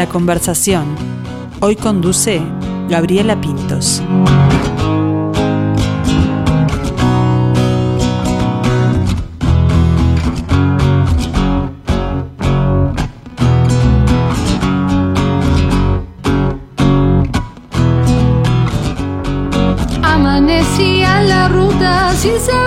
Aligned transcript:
La 0.00 0.08
conversación. 0.08 0.96
Hoy 1.60 1.76
conduce 1.76 2.40
Gabriela 2.88 3.38
Pintos. 3.38 4.00
Amanecía 20.02 21.20
la 21.24 21.48
ruta 21.48 22.14
sin 22.16 22.40
saber 22.40 22.59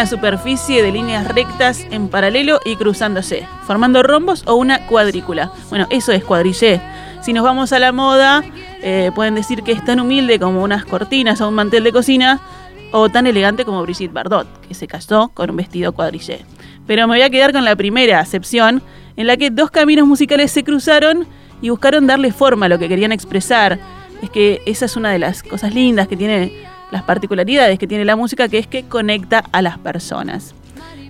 una 0.00 0.06
superficie 0.06 0.82
de 0.82 0.92
líneas 0.92 1.28
rectas 1.28 1.86
en 1.90 2.08
paralelo 2.08 2.58
y 2.64 2.76
cruzándose, 2.76 3.46
formando 3.66 4.02
rombos 4.02 4.44
o 4.46 4.54
una 4.54 4.86
cuadrícula. 4.86 5.52
Bueno, 5.68 5.86
eso 5.90 6.10
es 6.12 6.24
cuadrillé. 6.24 6.80
Si 7.20 7.34
nos 7.34 7.44
vamos 7.44 7.74
a 7.74 7.78
la 7.78 7.92
moda, 7.92 8.42
eh, 8.80 9.10
pueden 9.14 9.34
decir 9.34 9.62
que 9.62 9.72
es 9.72 9.84
tan 9.84 10.00
humilde 10.00 10.38
como 10.38 10.62
unas 10.62 10.86
cortinas 10.86 11.42
o 11.42 11.48
un 11.48 11.54
mantel 11.54 11.84
de 11.84 11.92
cocina, 11.92 12.40
o 12.92 13.10
tan 13.10 13.26
elegante 13.26 13.66
como 13.66 13.82
Brigitte 13.82 14.10
Bardot, 14.10 14.46
que 14.66 14.72
se 14.72 14.86
casó 14.86 15.32
con 15.34 15.50
un 15.50 15.56
vestido 15.56 15.92
cuadrillé. 15.92 16.46
Pero 16.86 17.06
me 17.06 17.16
voy 17.16 17.22
a 17.22 17.28
quedar 17.28 17.52
con 17.52 17.66
la 17.66 17.76
primera 17.76 18.20
acepción, 18.20 18.82
en 19.18 19.26
la 19.26 19.36
que 19.36 19.50
dos 19.50 19.70
caminos 19.70 20.08
musicales 20.08 20.50
se 20.50 20.64
cruzaron 20.64 21.26
y 21.60 21.68
buscaron 21.68 22.06
darle 22.06 22.32
forma 22.32 22.64
a 22.64 22.68
lo 22.70 22.78
que 22.78 22.88
querían 22.88 23.12
expresar. 23.12 23.78
Es 24.22 24.30
que 24.30 24.62
esa 24.64 24.86
es 24.86 24.96
una 24.96 25.10
de 25.10 25.18
las 25.18 25.42
cosas 25.42 25.74
lindas 25.74 26.08
que 26.08 26.16
tiene, 26.16 26.69
las 26.90 27.02
particularidades 27.02 27.78
que 27.78 27.86
tiene 27.86 28.04
la 28.04 28.16
música, 28.16 28.48
que 28.48 28.58
es 28.58 28.66
que 28.66 28.84
conecta 28.84 29.44
a 29.52 29.62
las 29.62 29.78
personas. 29.78 30.54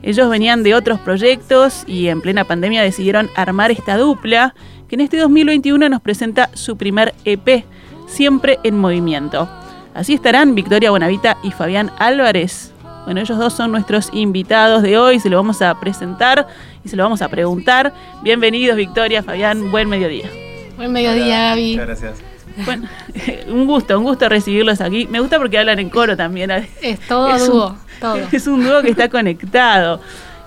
Ellos 0.03 0.31
venían 0.31 0.63
de 0.63 0.75
otros 0.75 0.99
proyectos 1.01 1.85
y 1.87 2.09
en 2.09 2.21
plena 2.21 2.45
pandemia 2.45 2.83
decidieron 2.83 3.29
armar 3.37 3.71
esta 3.71 3.97
dupla 3.97 4.55
que 4.89 4.95
en 4.97 5.03
este 5.03 5.19
2021 5.19 5.89
nos 5.89 6.01
presenta 6.01 6.51
su 6.55 6.77
primer 6.77 7.15
EP, 7.25 7.65
Siempre 8.07 8.59
en 8.65 8.79
Movimiento. 8.79 9.49
Así 9.95 10.15
estarán 10.15 10.55
Victoria 10.55 10.91
Bonavita 10.91 11.37
y 11.43 11.51
Fabián 11.51 11.93
Álvarez. 11.99 12.73
Bueno, 13.05 13.21
ellos 13.21 13.39
dos 13.39 13.53
son 13.53 13.73
nuestros 13.73 14.11
invitados 14.13 14.83
de 14.83 14.99
hoy, 14.99 15.21
se 15.21 15.31
lo 15.31 15.37
vamos 15.37 15.63
a 15.63 15.79
presentar 15.79 16.47
y 16.85 16.89
se 16.89 16.97
lo 16.97 17.03
vamos 17.03 17.23
a 17.23 17.29
preguntar. 17.29 17.93
Bienvenidos 18.23 18.77
Victoria, 18.77 19.23
Fabián, 19.23 19.71
buen 19.71 19.89
mediodía. 19.89 20.29
Buen 20.77 20.93
mediodía, 20.93 21.51
Gaby. 21.51 21.73
Muchas 21.73 21.87
gracias. 21.87 22.30
Bueno, 22.65 22.89
un 23.49 23.67
gusto, 23.67 23.99
un 23.99 24.05
gusto 24.05 24.29
recibirlos 24.29 24.81
aquí. 24.81 25.07
Me 25.11 25.21
gusta 25.21 25.39
porque 25.39 25.59
hablan 25.59 25.79
en 25.79 25.91
coro 25.91 26.17
también. 26.17 26.51
Es 26.83 27.01
todo 27.09 27.35
Es 27.35 27.43
un- 27.43 27.49
dúo, 27.51 27.77
todo. 28.01 28.17
Es 28.33 28.47
un 28.47 28.65
dúo 28.65 28.83
que 28.83 28.91
está 28.91 29.09
conectado. 29.09 30.01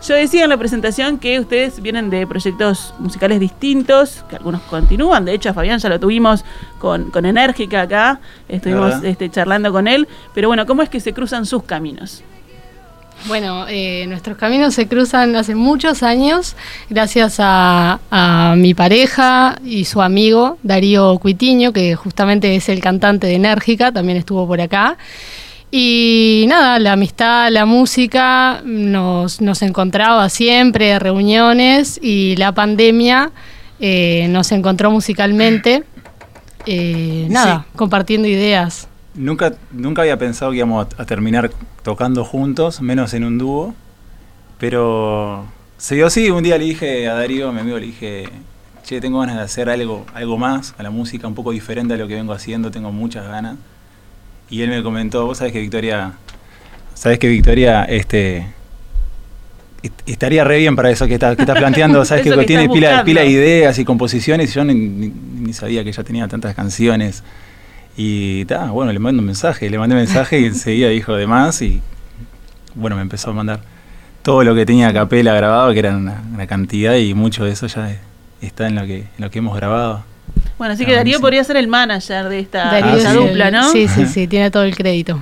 Yo 0.05 0.15
decía 0.15 0.43
en 0.43 0.49
la 0.49 0.57
presentación 0.57 1.17
que 1.17 1.39
ustedes 1.39 1.81
vienen 1.81 2.09
de 2.09 2.27
proyectos 2.27 2.93
musicales 2.99 3.39
distintos, 3.39 4.25
que 4.29 4.35
algunos 4.35 4.61
continúan. 4.63 5.23
De 5.23 5.33
hecho, 5.33 5.49
a 5.49 5.53
Fabián 5.53 5.79
ya 5.79 5.87
lo 5.87 5.97
tuvimos 5.97 6.43
con, 6.79 7.09
con 7.09 7.25
Enérgica 7.25 7.83
acá, 7.83 8.19
estuvimos 8.49 9.01
este, 9.03 9.29
charlando 9.29 9.71
con 9.71 9.87
él. 9.87 10.05
Pero 10.33 10.49
bueno, 10.49 10.65
¿cómo 10.65 10.81
es 10.81 10.89
que 10.89 10.99
se 10.99 11.13
cruzan 11.13 11.45
sus 11.45 11.63
caminos? 11.63 12.21
Bueno, 13.27 13.65
eh, 13.69 14.05
nuestros 14.07 14.37
caminos 14.37 14.73
se 14.73 14.87
cruzan 14.87 15.35
hace 15.35 15.55
muchos 15.55 16.03
años 16.03 16.55
gracias 16.89 17.37
a, 17.39 17.99
a 18.11 18.55
mi 18.57 18.73
pareja 18.73 19.57
y 19.63 19.85
su 19.85 20.01
amigo 20.01 20.57
Darío 20.61 21.17
Cuitiño, 21.19 21.71
que 21.71 21.95
justamente 21.95 22.55
es 22.55 22.67
el 22.67 22.81
cantante 22.81 23.27
de 23.27 23.35
Enérgica, 23.35 23.91
también 23.91 24.17
estuvo 24.17 24.45
por 24.45 24.59
acá. 24.59 24.97
Y 25.75 26.45
nada, 26.49 26.77
la 26.77 26.91
amistad, 26.91 27.49
la 27.49 27.65
música 27.65 28.61
nos, 28.63 29.41
nos 29.41 29.63
encontraba 29.63 30.29
siempre, 30.29 30.99
reuniones, 30.99 31.99
y 31.99 32.35
la 32.35 32.51
pandemia 32.51 33.31
eh, 33.79 34.27
nos 34.29 34.51
encontró 34.51 34.91
musicalmente, 34.91 35.83
eh, 36.67 37.25
nada, 37.31 37.65
compartiendo 37.75 38.27
ideas. 38.27 38.87
Nunca, 39.15 39.53
nunca 39.71 40.01
había 40.01 40.17
pensado 40.17 40.51
que 40.51 40.57
íbamos 40.57 40.87
a, 40.97 41.01
a 41.01 41.05
terminar 41.05 41.51
tocando 41.83 42.23
juntos, 42.25 42.81
menos 42.81 43.13
en 43.13 43.23
un 43.23 43.37
dúo. 43.37 43.75
Pero 44.59 45.45
se 45.77 45.95
dio 45.95 46.07
así. 46.07 46.29
Un 46.31 46.43
día 46.43 46.57
le 46.57 46.65
dije 46.65 47.07
a 47.07 47.13
Darío, 47.15 47.51
mi 47.51 47.59
amigo, 47.59 47.77
le 47.77 47.87
dije, 47.87 48.25
che, 48.83 49.01
tengo 49.01 49.19
ganas 49.19 49.35
de 49.35 49.41
hacer 49.43 49.69
algo, 49.69 50.05
algo 50.13 50.37
más 50.37 50.73
a 50.77 50.83
la 50.83 50.89
música, 50.89 51.27
un 51.27 51.35
poco 51.35 51.51
diferente 51.51 51.93
a 51.93 51.97
lo 51.97 52.07
que 52.07 52.15
vengo 52.15 52.33
haciendo, 52.33 52.71
tengo 52.71 52.91
muchas 52.91 53.27
ganas. 53.27 53.57
Y 54.49 54.61
él 54.61 54.69
me 54.69 54.81
comentó, 54.83 55.25
vos 55.25 55.37
sabés 55.39 55.53
que 55.53 55.59
Victoria, 55.59 56.13
sabés 56.93 57.19
que 57.19 57.27
Victoria, 57.27 57.83
este 57.85 58.47
est- 59.81 60.01
estaría 60.09 60.43
re 60.43 60.59
bien 60.59 60.75
para 60.75 60.89
eso 60.91 61.07
que 61.07 61.15
estás 61.15 61.35
que 61.35 61.41
estás 61.43 61.57
planteando, 61.57 62.03
sabes 62.05 62.23
que, 62.23 62.29
que 62.29 62.45
tiene 62.45 62.63
pila, 62.73 63.03
pila 63.05 63.21
de 63.21 63.27
ideas 63.29 63.79
y 63.79 63.85
composiciones, 63.85 64.51
y 64.51 64.53
yo 64.53 64.63
ni, 64.63 64.73
ni- 64.75 65.13
ni 65.41 65.53
sabía 65.53 65.83
que 65.83 65.89
ella 65.89 66.03
tenía 66.03 66.27
tantas 66.27 66.55
canciones. 66.55 67.23
Y 67.95 68.45
ta, 68.45 68.71
bueno, 68.71 68.91
le 68.91 68.99
mando 68.99 69.19
un 69.21 69.25
mensaje, 69.27 69.69
le 69.69 69.77
mandé 69.77 69.95
un 69.95 70.01
mensaje 70.01 70.39
y 70.39 70.45
enseguida 70.45 70.89
dijo 70.89 71.13
de 71.15 71.27
más 71.27 71.61
y 71.61 71.81
bueno, 72.75 72.95
me 72.95 73.03
empezó 73.03 73.29
a 73.29 73.33
mandar 73.33 73.59
todo 74.23 74.43
lo 74.43 74.55
que 74.55 74.65
tenía 74.65 74.87
a 74.87 74.93
capela 74.93 75.33
grabado, 75.35 75.71
que 75.73 75.79
era 75.79 75.95
una, 75.95 76.23
una 76.33 76.47
cantidad 76.47 76.95
y 76.95 77.13
mucho 77.13 77.45
de 77.45 77.51
eso 77.51 77.67
ya 77.67 77.95
está 78.41 78.67
en 78.67 78.75
lo 78.75 78.81
que, 78.85 78.99
en 78.99 79.07
lo 79.19 79.29
que 79.29 79.39
hemos 79.39 79.55
grabado. 79.55 80.03
Bueno, 80.57 80.73
así 80.73 80.83
Ah, 80.83 80.87
que 80.87 80.95
Darío 80.95 81.19
podría 81.19 81.43
ser 81.43 81.57
el 81.57 81.67
manager 81.67 82.29
de 82.29 82.39
esta, 82.39 82.79
Darío 82.79 82.99
sí. 82.99 83.13
dupla, 83.15 83.51
¿no? 83.51 83.69
Sí, 83.71 83.87
sí, 83.87 84.05
sí, 84.11 84.27
tiene 84.27 84.49
todo 84.49 84.63
el 84.63 84.75
crédito. 84.75 85.21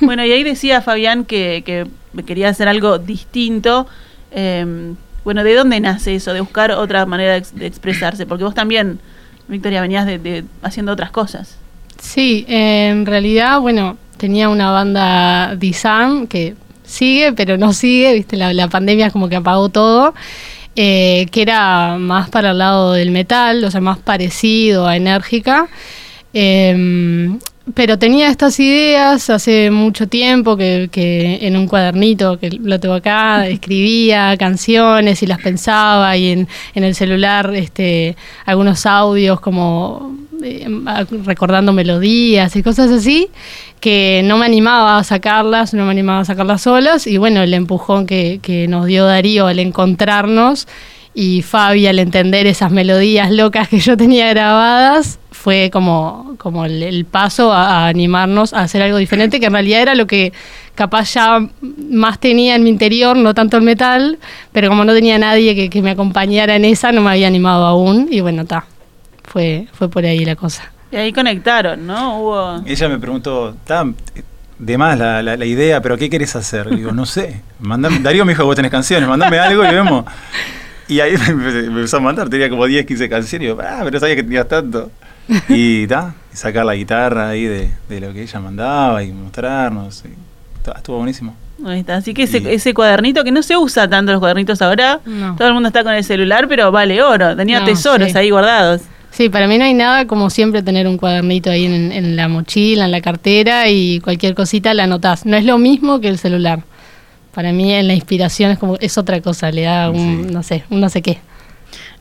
Bueno, 0.00 0.24
y 0.24 0.32
ahí 0.32 0.42
decía 0.42 0.82
Fabián 0.82 1.24
que, 1.24 1.62
que 1.64 1.86
quería 2.24 2.48
hacer 2.50 2.68
algo 2.68 2.98
distinto. 2.98 3.86
Eh, 4.32 4.92
bueno, 5.24 5.44
¿de 5.44 5.54
dónde 5.54 5.78
nace 5.80 6.14
eso? 6.14 6.32
De 6.34 6.40
buscar 6.40 6.70
otra 6.72 7.06
manera 7.06 7.32
de, 7.32 7.38
ex- 7.38 7.54
de 7.54 7.66
expresarse. 7.66 8.26
Porque 8.26 8.44
vos 8.44 8.54
también, 8.54 8.98
Victoria, 9.48 9.80
venías 9.82 10.06
de, 10.06 10.18
de 10.18 10.44
haciendo 10.62 10.92
otras 10.92 11.10
cosas. 11.10 11.56
Sí, 12.00 12.44
en 12.48 13.06
realidad, 13.06 13.60
bueno, 13.60 13.96
tenía 14.16 14.48
una 14.48 14.70
banda 14.70 15.54
Disarm 15.56 16.26
que 16.26 16.54
sigue, 16.84 17.32
pero 17.32 17.56
no 17.56 17.72
sigue, 17.72 18.14
viste, 18.14 18.36
la, 18.36 18.52
la 18.52 18.68
pandemia 18.68 19.10
como 19.10 19.28
que 19.28 19.36
apagó 19.36 19.68
todo, 19.68 20.14
eh, 20.76 21.26
que 21.30 21.42
era 21.42 21.96
más 21.98 22.30
para 22.30 22.50
el 22.50 22.58
lado 22.58 22.92
del 22.92 23.10
metal, 23.10 23.62
o 23.64 23.70
sea, 23.70 23.80
más 23.80 23.98
parecido 23.98 24.86
a 24.86 24.96
Enérgica. 24.96 25.68
Em, 26.32 27.38
pero 27.74 27.98
tenía 27.98 28.28
estas 28.28 28.58
ideas 28.60 29.30
hace 29.30 29.70
mucho 29.70 30.08
tiempo 30.08 30.56
que, 30.56 30.88
que 30.90 31.46
en 31.46 31.56
un 31.56 31.66
cuadernito 31.68 32.38
que 32.38 32.50
lo 32.50 32.80
tengo 32.80 32.94
acá 32.94 33.46
escribía 33.48 34.36
canciones 34.38 35.22
y 35.22 35.26
las 35.26 35.40
pensaba 35.40 36.16
y 36.16 36.32
en, 36.32 36.48
en 36.74 36.84
el 36.84 36.94
celular 36.94 37.54
este 37.54 38.16
algunos 38.46 38.86
audios 38.86 39.40
como 39.40 40.16
eh, 40.42 40.66
a- 40.86 41.04
recordando 41.24 41.72
melodías 41.72 42.54
y 42.56 42.62
cosas 42.62 42.90
así 42.90 43.28
que 43.80 44.22
no 44.24 44.36
me 44.36 44.46
animaba 44.46 44.98
a 44.98 45.04
sacarlas, 45.04 45.72
no 45.74 45.84
me 45.84 45.90
animaba 45.92 46.20
a 46.20 46.24
sacarlas 46.24 46.62
solas 46.62 47.06
y 47.06 47.16
bueno, 47.16 47.42
el 47.42 47.54
empujón 47.54 48.06
que, 48.06 48.66
nos 48.68 48.86
dio 48.86 49.06
Darío 49.06 49.46
al 49.46 49.58
encontrarnos 49.58 50.68
y 51.14 51.42
Fabi 51.42 51.86
al 51.86 51.98
entender 51.98 52.46
esas 52.46 52.70
melodías 52.70 53.30
locas 53.30 53.68
que 53.68 53.80
yo 53.80 53.96
tenía 53.96 54.28
grabadas 54.28 55.18
fue 55.30 55.70
como, 55.72 56.34
como 56.38 56.66
el, 56.66 57.04
paso 57.06 57.52
a, 57.52 57.84
a 57.84 57.88
animarnos 57.88 58.52
a 58.52 58.60
hacer 58.60 58.82
algo 58.82 58.98
diferente, 58.98 59.40
que 59.40 59.46
en 59.46 59.52
realidad 59.54 59.80
era 59.80 59.94
lo 59.94 60.06
que 60.06 60.32
capaz 60.74 61.14
ya 61.14 61.46
más 61.90 62.18
tenía 62.20 62.54
en 62.54 62.62
mi 62.62 62.70
interior, 62.70 63.16
no 63.16 63.34
tanto 63.34 63.56
el 63.56 63.62
metal, 63.62 64.18
pero 64.52 64.68
como 64.68 64.84
no 64.84 64.92
tenía 64.92 65.18
nadie 65.18 65.54
que, 65.54 65.70
que 65.70 65.82
me 65.82 65.90
acompañara 65.90 66.56
en 66.56 66.64
esa, 66.64 66.92
no 66.92 67.00
me 67.00 67.10
había 67.10 67.26
animado 67.26 67.64
aún 67.66 68.08
y 68.10 68.20
bueno, 68.20 68.42
está, 68.42 68.66
fue, 69.30 69.66
fue 69.72 69.88
por 69.88 70.04
ahí 70.04 70.24
la 70.24 70.36
cosa. 70.36 70.70
Y 70.92 70.96
ahí 70.96 71.12
conectaron, 71.12 71.86
¿no? 71.86 72.18
Hubo... 72.20 72.62
Ella 72.66 72.88
me 72.88 72.98
preguntó, 72.98 73.54
"Ta, 73.64 73.86
de 74.58 74.76
más 74.76 74.98
la, 74.98 75.22
la- 75.22 75.36
la 75.36 75.44
idea, 75.44 75.80
pero 75.80 75.96
¿qué 75.96 76.10
querés 76.10 76.34
hacer? 76.36 76.68
Y 76.72 76.76
digo, 76.76 76.92
no 76.92 77.06
sé. 77.06 77.40
Mandame- 77.62 78.02
Darío 78.02 78.24
me 78.24 78.32
dijo, 78.32 78.44
vos 78.44 78.56
tenés 78.56 78.70
canciones, 78.70 79.08
mandame 79.08 79.38
algo 79.38 79.64
y 79.64 79.68
vemos. 79.68 80.04
Y 80.88 80.98
ahí 81.00 81.14
me, 81.36 81.50
empezó 81.60 81.98
a 81.98 82.00
mandar, 82.00 82.28
tenía 82.28 82.50
como 82.50 82.66
10, 82.66 82.84
15 82.86 83.08
canciones. 83.08 83.44
Y 83.46 83.48
digo, 83.50 83.62
ah, 83.62 83.80
pero 83.84 84.00
sabía 84.00 84.16
que 84.16 84.22
tenías 84.24 84.48
tanto. 84.48 84.90
Y 85.48 85.86
ta, 85.86 86.12
y 86.32 86.36
sacar 86.36 86.64
la 86.66 86.74
guitarra 86.74 87.28
ahí 87.28 87.44
de, 87.44 87.70
de 87.88 88.00
lo 88.00 88.12
que 88.12 88.22
ella 88.22 88.40
mandaba 88.40 89.02
y 89.04 89.12
mostrarnos. 89.12 90.02
y 90.04 90.62
ta, 90.64 90.72
estuvo 90.72 90.96
buenísimo. 90.96 91.36
Ahí 91.64 91.80
está. 91.80 91.96
Así 91.96 92.12
que 92.14 92.24
ese, 92.24 92.38
Y- 92.38 92.48
ese 92.48 92.74
cuadernito 92.74 93.22
que 93.22 93.30
no 93.30 93.42
se 93.44 93.56
usa 93.56 93.88
tanto 93.88 94.10
los 94.10 94.18
cuadernitos 94.18 94.60
ahora. 94.60 94.98
No. 95.06 95.36
Todo 95.36 95.46
el 95.46 95.54
mundo 95.54 95.68
está 95.68 95.84
con 95.84 95.94
el 95.94 96.02
celular, 96.02 96.48
pero 96.48 96.72
vale 96.72 97.00
oro. 97.00 97.36
Tenía 97.36 97.60
No, 97.60 97.66
tesoros 97.66 98.10
sí. 98.10 98.18
ahí 98.18 98.30
guardados. 98.30 98.82
Sí, 99.10 99.28
para 99.28 99.46
mí 99.48 99.58
no 99.58 99.64
hay 99.64 99.74
nada 99.74 100.06
como 100.06 100.30
siempre 100.30 100.62
tener 100.62 100.86
un 100.86 100.96
cuadernito 100.96 101.50
ahí 101.50 101.66
en, 101.66 101.92
en 101.92 102.16
la 102.16 102.28
mochila, 102.28 102.84
en 102.84 102.90
la 102.92 103.00
cartera 103.00 103.68
y 103.68 104.00
cualquier 104.00 104.34
cosita 104.34 104.72
la 104.72 104.84
anotás. 104.84 105.26
No 105.26 105.36
es 105.36 105.44
lo 105.44 105.58
mismo 105.58 106.00
que 106.00 106.08
el 106.08 106.18
celular. 106.18 106.62
Para 107.34 107.52
mí 107.52 107.72
en 107.72 107.86
la 107.86 107.94
inspiración 107.94 108.50
es 108.52 108.58
como 108.58 108.76
es 108.76 108.98
otra 108.98 109.20
cosa, 109.20 109.50
le 109.50 109.62
da 109.62 109.90
un 109.90 110.26
Sí. 110.26 110.32
no 110.32 110.42
sé, 110.42 110.64
un 110.70 110.80
no 110.80 110.88
sé 110.88 111.02
qué. 111.02 111.18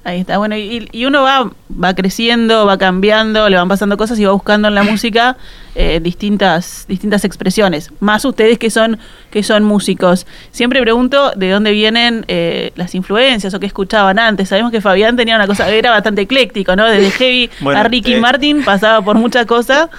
Ahí 0.09 0.21
está. 0.21 0.39
Bueno, 0.39 0.57
y, 0.57 0.89
y 0.91 1.05
uno 1.05 1.21
va, 1.21 1.51
va 1.71 1.93
creciendo, 1.93 2.65
va 2.65 2.79
cambiando, 2.79 3.47
le 3.47 3.57
van 3.57 3.67
pasando 3.67 3.95
cosas 3.95 4.17
y 4.17 4.25
va 4.25 4.31
buscando 4.31 4.67
en 4.67 4.73
la 4.73 4.81
música 4.81 5.37
eh, 5.75 5.99
distintas, 6.01 6.85
distintas 6.87 7.25
expresiones. 7.25 7.91
Más 7.99 8.25
ustedes 8.25 8.57
que 8.57 8.71
son, 8.71 8.97
que 9.29 9.43
son 9.43 9.63
músicos. 9.65 10.25
Siempre 10.49 10.81
pregunto 10.81 11.31
de 11.35 11.51
dónde 11.51 11.71
vienen 11.73 12.25
eh, 12.27 12.71
las 12.75 12.95
influencias 12.95 13.53
o 13.53 13.59
qué 13.59 13.67
escuchaban 13.67 14.17
antes. 14.17 14.49
Sabemos 14.49 14.71
que 14.71 14.81
Fabián 14.81 15.15
tenía 15.15 15.35
una 15.35 15.45
cosa, 15.45 15.69
era 15.69 15.91
bastante 15.91 16.21
ecléctico, 16.21 16.75
¿no? 16.75 16.87
Desde 16.87 17.11
heavy 17.11 17.51
Bueno, 17.59 17.79
a 17.79 17.83
Ricky 17.83 18.13
eh, 18.15 18.19
Martin 18.19 18.63
pasaba 18.63 19.05
por 19.05 19.15
muchas 19.15 19.45
cosas, 19.45 19.89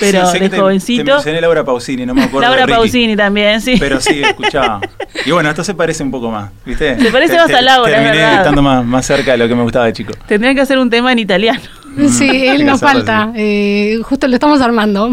pero 0.00 0.26
Sí, 0.26 0.32
que 0.34 0.44
de 0.44 0.48
te- 0.50 0.56
Te 0.56 0.60
jovencito. 0.62 1.14
mencioné 1.14 1.40
Laura 1.40 1.64
Pausini, 1.64 2.04
no 2.06 2.14
me 2.14 2.24
acuerdo. 2.24 2.48
Laura 2.48 2.66
de 2.66 2.72
Pausini 2.72 3.16
también, 3.16 3.60
sí. 3.60 3.76
Pero 3.78 4.00
sí, 4.00 4.22
escuchaba. 4.22 4.80
Y 5.24 5.30
bueno, 5.30 5.48
esto 5.50 5.64
se 5.64 5.74
parece 5.74 6.02
un 6.02 6.10
poco 6.10 6.30
más, 6.30 6.50
¿viste? 6.66 6.98
Se 7.00 7.10
parece 7.10 7.34
Te- 7.34 7.40
más 7.40 7.50
a 7.50 7.60
Laura, 7.62 7.90
es 7.90 7.96
Terminé 7.96 8.16
verdad. 8.22 8.36
estando 8.38 8.62
más, 8.62 8.84
más 8.84 9.06
cerca 9.06 9.32
de 9.32 9.38
lo 9.38 9.48
que 9.48 9.54
me 9.54 9.62
gustaba 9.62 9.86
de 9.86 9.92
chico. 9.92 10.12
Tendrían 10.26 10.54
que 10.54 10.60
hacer 10.62 10.78
un 10.78 10.90
tema 10.90 11.12
en 11.12 11.18
italiano. 11.20 11.60
Sí, 12.10 12.28
hay 12.28 12.48
él 12.48 12.66
nos 12.66 12.80
falta. 12.80 13.32
eh, 13.34 13.98
justo 14.04 14.28
lo 14.28 14.34
estamos 14.34 14.60
armando. 14.60 15.10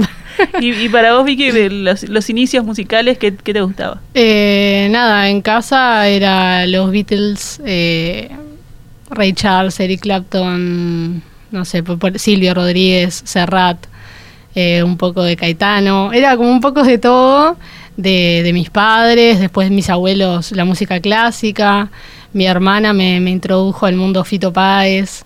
Y, 0.60 0.74
y 0.74 0.90
para 0.90 1.14
vos, 1.16 1.24
Vicky, 1.26 1.50
de 1.52 1.70
los, 1.70 2.04
los 2.10 2.30
inicios 2.30 2.66
musicales, 2.66 3.18
¿qué, 3.18 3.34
qué 3.36 3.54
te 3.54 3.62
gustaba? 3.62 4.02
Eh, 4.14 4.90
nada, 4.92 5.30
en 5.30 5.42
casa 5.42 6.08
era 6.10 6.68
los 6.68 6.92
Beatles, 6.92 7.62
eh, 7.66 8.30
Ray 9.10 9.32
Charles, 9.32 9.80
Eric 9.80 10.02
Clapton, 10.02 11.24
no 11.52 11.64
sé, 11.66 11.82
Silvio 12.16 12.54
Rodríguez, 12.54 13.22
Serrat, 13.24 13.78
eh, 14.56 14.82
un 14.84 14.98
poco 14.98 15.22
de 15.24 15.36
Caetano. 15.36 16.12
Era 16.14 16.36
como 16.38 16.50
un 16.52 16.62
poco 16.62 16.84
de 16.84 16.98
todo, 16.98 17.58
de, 17.98 18.50
mis 18.54 18.70
padres, 18.70 19.40
después 19.40 19.70
mis 19.72 19.90
abuelos, 19.90 20.52
la 20.52 20.66
música 20.66 21.00
clásica. 21.00 21.90
Mi 22.34 22.46
hermana 22.48 22.94
me, 22.94 23.20
me 23.20 23.32
introdujo 23.32 23.86
al 23.86 23.96
mundo 23.96 24.24
Fito 24.24 24.52
Páez, 24.52 25.24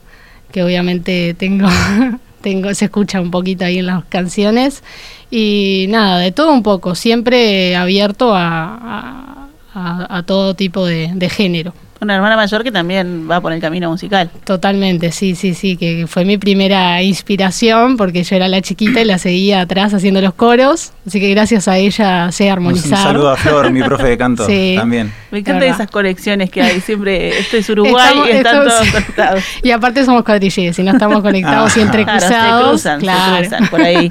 que 0.52 0.64
obviamente 0.64 1.34
tengo, 1.36 1.68
tengo, 2.42 2.74
se 2.74 2.86
escucha 2.86 3.22
un 3.22 3.32
poquito 3.32 3.66
ahí 3.66 3.80
en 3.80 3.86
las 3.88 4.04
canciones. 4.06 4.84
Y 5.32 5.86
nada, 5.90 6.20
de 6.20 6.32
todo 6.32 6.52
un 6.52 6.64
poco, 6.64 6.96
siempre 6.96 7.76
abierto 7.76 8.34
a, 8.36 8.76
a- 8.76 9.48
a- 9.76 10.18
a 10.18 10.24
todo 10.24 10.56
tipo 10.56 10.86
de, 10.86 11.12
de 11.14 11.30
género. 11.30 11.74
Una 12.02 12.16
hermana 12.16 12.38
mayor 12.38 12.64
que 12.64 12.72
también 12.72 13.28
va 13.30 13.42
por 13.42 13.52
el 13.52 13.60
camino 13.60 13.90
musical. 13.92 14.30
Totalmente, 14.46 15.12
sí, 15.12 15.36
sí, 15.36 15.54
sí, 15.54 15.76
que 15.76 16.06
fue 16.08 16.24
mi 16.24 16.38
primera 16.38 17.02
inspiración 17.04 17.98
porque 17.98 18.24
yo 18.24 18.38
era 18.38 18.48
la 18.48 18.62
chiquita 18.62 19.02
y 19.02 19.06
la 19.06 19.18
seguía 19.18 19.60
atrás 19.60 19.94
haciendo 19.94 20.22
los 20.22 20.34
coros, 20.34 20.94
así 21.06 21.20
que 21.20 21.30
gracias 21.32 21.68
a 21.68 21.78
ella 21.78 22.32
sé 22.32 22.50
armonizar. 22.50 23.00
un 23.00 23.04
saludo 23.04 23.30
a 23.32 23.36
Flor, 23.36 23.70
mi 23.72 23.84
profe 23.84 24.08
de 24.08 24.18
canto, 24.18 24.46
Sí. 24.46 24.76
también. 24.78 25.12
Me 25.32 25.40
encantan 25.40 25.68
esas 25.68 25.92
conexiones 25.92 26.50
que 26.50 26.62
hay. 26.62 26.80
Siempre, 26.80 27.38
esto 27.38 27.58
es 27.58 27.70
Uruguay 27.70 28.06
Estamos- 28.08 28.28
y 28.28 28.32
están 28.32 28.56
estamos- 28.68 28.74
todos 28.80 28.88
conectados. 28.92 29.44
Y 29.62 29.72
aparte 29.72 30.06
somos 30.06 30.24
cuadrilleros, 30.24 30.76
si 30.78 30.84
no 30.84 30.92
estamos 30.92 31.22
conectados 31.22 31.76
y 31.76 31.82
Ah. 31.82 31.84
entrecruzados. 31.84 32.30
Claro, 32.30 32.58
se 32.64 32.70
cruzan, 32.70 33.00
claro. 33.02 33.44
se 33.44 33.50
cruzan 33.50 33.68
por 33.68 33.82
ahí. 33.82 34.10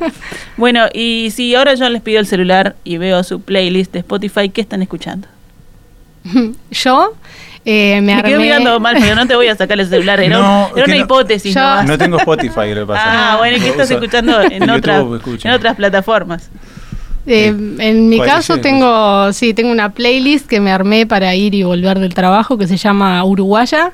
Bueno, 0.59 0.89
y 0.93 1.31
si 1.35 1.55
ahora 1.55 1.73
yo 1.73 1.89
les 1.89 2.03
pido 2.03 2.21
el 2.21 2.27
celular 2.27 2.77
y 2.85 2.99
veo 2.99 3.25
su 3.25 3.41
playlist 3.41 3.95
de 3.95 4.01
Spotify, 4.01 4.51
¿qué 4.51 4.61
están 4.61 4.83
escuchando? 4.83 5.27
Yo 6.71 7.15
eh, 7.65 7.97
me 7.97 8.03
Me, 8.03 8.13
armé... 8.15 8.29
quedo 8.31 8.41
mirando 8.41 8.81
mal, 8.81 8.97
pero 9.01 9.15
no 9.15 9.27
te 9.27 9.35
voy 9.37 9.49
a 9.49 9.57
sacar 9.57 9.79
el 9.81 9.89
celular. 9.89 10.21
Era, 10.21 10.39
No, 10.41 10.67
era 10.75 10.85
que 10.85 10.91
una 10.91 10.95
no- 10.99 11.05
hipótesis 11.05 11.55
Yo- 11.55 11.61
nomás. 11.61 11.87
No 11.87 11.99
tengo 11.99 12.17
Spotify, 12.19 12.75
lo 12.75 12.81
que 12.83 12.87
pasa. 12.87 13.33
Ah, 13.35 13.37
bueno, 13.39 13.57
¿y 13.57 13.61
qué 13.61 13.69
estás 13.69 13.91
escuchando 13.91 14.41
en, 14.43 14.63
escucho. 14.63 15.49
en 15.49 15.55
otras 15.55 15.77
plataformas? 15.77 16.51
Eh, 17.31 17.49
en 17.81 18.09
mi 18.09 18.17
¿Cuál 18.17 18.29
caso 18.31 18.57
tengo, 18.59 19.31
sí, 19.35 19.53
tengo 19.53 19.71
una 19.71 19.91
playlist 19.93 20.47
que 20.47 20.61
me 20.61 20.71
armé 20.73 21.05
para 21.07 21.35
ir 21.35 21.55
y 21.55 21.63
volver 21.63 21.99
del 21.99 22.15
trabajo 22.15 22.57
que 22.57 22.67
se 22.67 22.79
llama 22.79 23.23
Uruguaya 23.23 23.93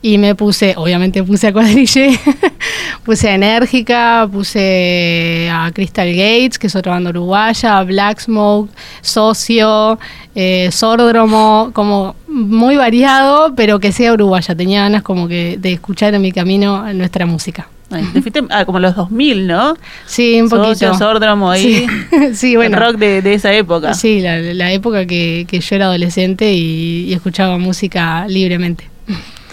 y 0.00 0.18
me 0.18 0.36
puse, 0.36 0.74
obviamente 0.76 1.24
puse 1.24 1.48
a 1.48 1.52
cuadrille, 1.52 2.16
puse 3.04 3.28
a 3.28 3.34
Enérgica, 3.34 4.28
puse 4.30 5.48
a 5.52 5.72
Crystal 5.74 6.06
Gates, 6.10 6.60
que 6.60 6.68
es 6.68 6.76
otra 6.76 6.92
banda 6.92 7.10
uruguaya, 7.10 7.78
a 7.78 7.82
Black 7.82 8.20
Smoke, 8.20 8.70
Socio, 9.00 9.98
eh, 10.36 10.68
Sordromo, 10.70 11.70
como 11.72 12.14
muy 12.40 12.76
variado, 12.76 13.54
pero 13.54 13.78
que 13.80 13.92
sea 13.92 14.12
uruguaya. 14.12 14.54
Tenía 14.54 14.82
ganas 14.82 15.02
como 15.02 15.28
que 15.28 15.56
de 15.58 15.72
escuchar 15.72 16.14
en 16.14 16.22
mi 16.22 16.32
camino 16.32 16.92
nuestra 16.92 17.26
música. 17.26 17.68
Ay, 17.92 18.04
te 18.12 18.22
fuiste 18.22 18.42
a 18.50 18.64
como 18.64 18.78
los 18.78 18.94
2000, 18.94 19.46
¿no? 19.48 19.76
Sí, 20.06 20.40
un 20.40 20.48
poquito. 20.48 20.94
Sordromo 20.94 21.50
ahí. 21.50 21.86
Sí, 22.10 22.34
sí, 22.34 22.56
bueno. 22.56 22.76
El 22.76 22.82
rock 22.84 22.96
de, 22.98 23.20
de 23.20 23.34
esa 23.34 23.52
época. 23.52 23.94
Sí, 23.94 24.20
la, 24.20 24.38
la 24.40 24.72
época 24.72 25.06
que, 25.06 25.44
que 25.48 25.60
yo 25.60 25.76
era 25.76 25.86
adolescente 25.86 26.52
y, 26.52 27.06
y 27.08 27.12
escuchaba 27.12 27.58
música 27.58 28.26
libremente. 28.28 28.88